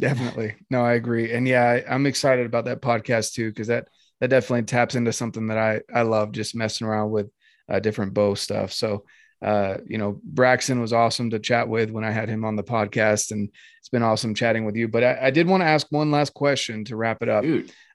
[0.00, 0.56] Definitely.
[0.68, 1.32] No, I agree.
[1.32, 3.86] And yeah, I, I'm excited about that podcast too, because that
[4.22, 7.28] that definitely taps into something that I I love just messing around with
[7.68, 8.72] uh, different bow stuff.
[8.72, 9.04] So
[9.44, 12.62] uh, you know, Braxton was awesome to chat with when I had him on the
[12.62, 13.50] podcast, and
[13.80, 14.86] it's been awesome chatting with you.
[14.86, 17.42] But I, I did want to ask one last question to wrap it up.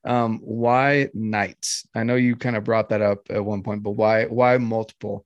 [0.04, 1.88] Um, why knights?
[1.96, 5.26] I know you kind of brought that up at one point, but why why multiple?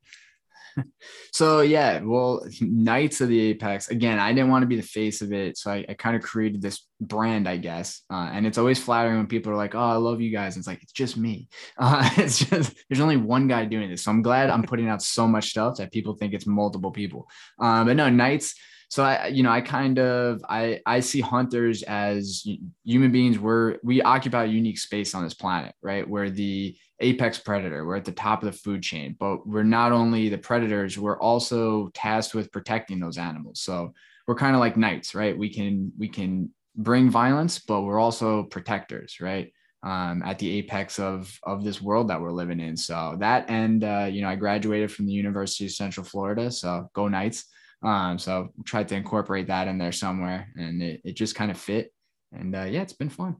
[1.31, 3.89] So yeah, well, Knights of the Apex.
[3.89, 6.21] Again, I didn't want to be the face of it, so I, I kind of
[6.21, 8.01] created this brand, I guess.
[8.09, 10.61] Uh, and it's always flattering when people are like, "Oh, I love you guys." And
[10.61, 11.47] it's like it's just me.
[11.77, 15.01] Uh, it's just there's only one guy doing this, so I'm glad I'm putting out
[15.01, 17.27] so much stuff that people think it's multiple people.
[17.59, 18.55] Um, but no, Knights.
[18.91, 22.45] So I, you know, I kind of I I see hunters as
[22.83, 23.39] human beings.
[23.39, 26.05] We're we occupy a unique space on this planet, right?
[26.05, 27.85] Where the apex predator.
[27.85, 31.17] We're at the top of the food chain, but we're not only the predators, we're
[31.19, 33.61] also tasked with protecting those animals.
[33.61, 33.93] So
[34.27, 35.37] we're kind of like knights, right?
[35.37, 39.53] We can we can bring violence, but we're also protectors, right?
[39.83, 42.75] Um, at the apex of of this world that we're living in.
[42.75, 46.89] So that and uh, you know, I graduated from the University of Central Florida, so
[46.93, 47.45] go Knights.
[47.83, 51.57] Um, so tried to incorporate that in there somewhere, and it, it just kind of
[51.57, 51.93] fit.
[52.31, 53.37] And uh, yeah, it's been fun.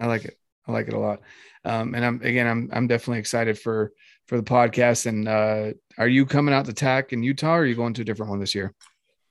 [0.00, 0.38] I like it.
[0.66, 1.20] I like it a lot.
[1.64, 3.92] Um, and I'm again, I'm I'm definitely excited for
[4.26, 5.06] for the podcast.
[5.06, 8.02] And uh, are you coming out to TAC in Utah, or are you going to
[8.02, 8.74] a different one this year?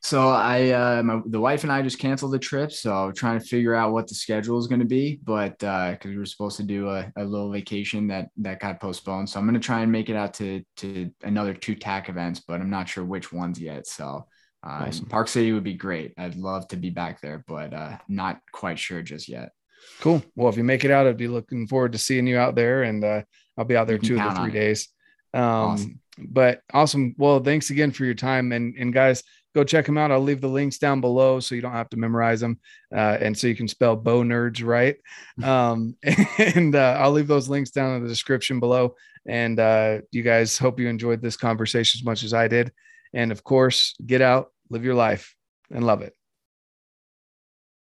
[0.04, 2.72] So I, uh, my, the wife and I just canceled the trip.
[2.72, 6.10] So trying to figure out what the schedule is going to be, but uh, because
[6.10, 9.30] uh, we were supposed to do a, a little vacation that that got postponed.
[9.30, 12.42] So I'm going to try and make it out to to another two TAC events,
[12.48, 13.86] but I'm not sure which ones yet.
[13.86, 14.26] So
[14.64, 15.06] uh, awesome.
[15.08, 16.14] Park City would be great.
[16.18, 19.52] I'd love to be back there, but uh, not quite sure just yet.
[20.00, 20.24] Cool.
[20.36, 22.84] Well, if you make it out, I'd be looking forward to seeing you out there,
[22.84, 23.22] and uh,
[23.58, 24.90] I'll be out there two of the three days.
[25.34, 26.00] Um, awesome.
[26.18, 27.16] But awesome.
[27.18, 29.24] Well, thanks again for your time, and and guys,
[29.56, 30.12] go check them out.
[30.12, 32.60] I'll leave the links down below so you don't have to memorize them,
[32.94, 34.98] uh, and so you can spell bow nerds right.
[35.44, 35.96] Um,
[36.38, 38.96] and uh, I'll leave those links down in the description below.
[39.28, 42.72] And uh, you guys, hope you enjoyed this conversation as much as I did.
[43.14, 45.36] And of course, get out, live your life,
[45.70, 46.16] and love it.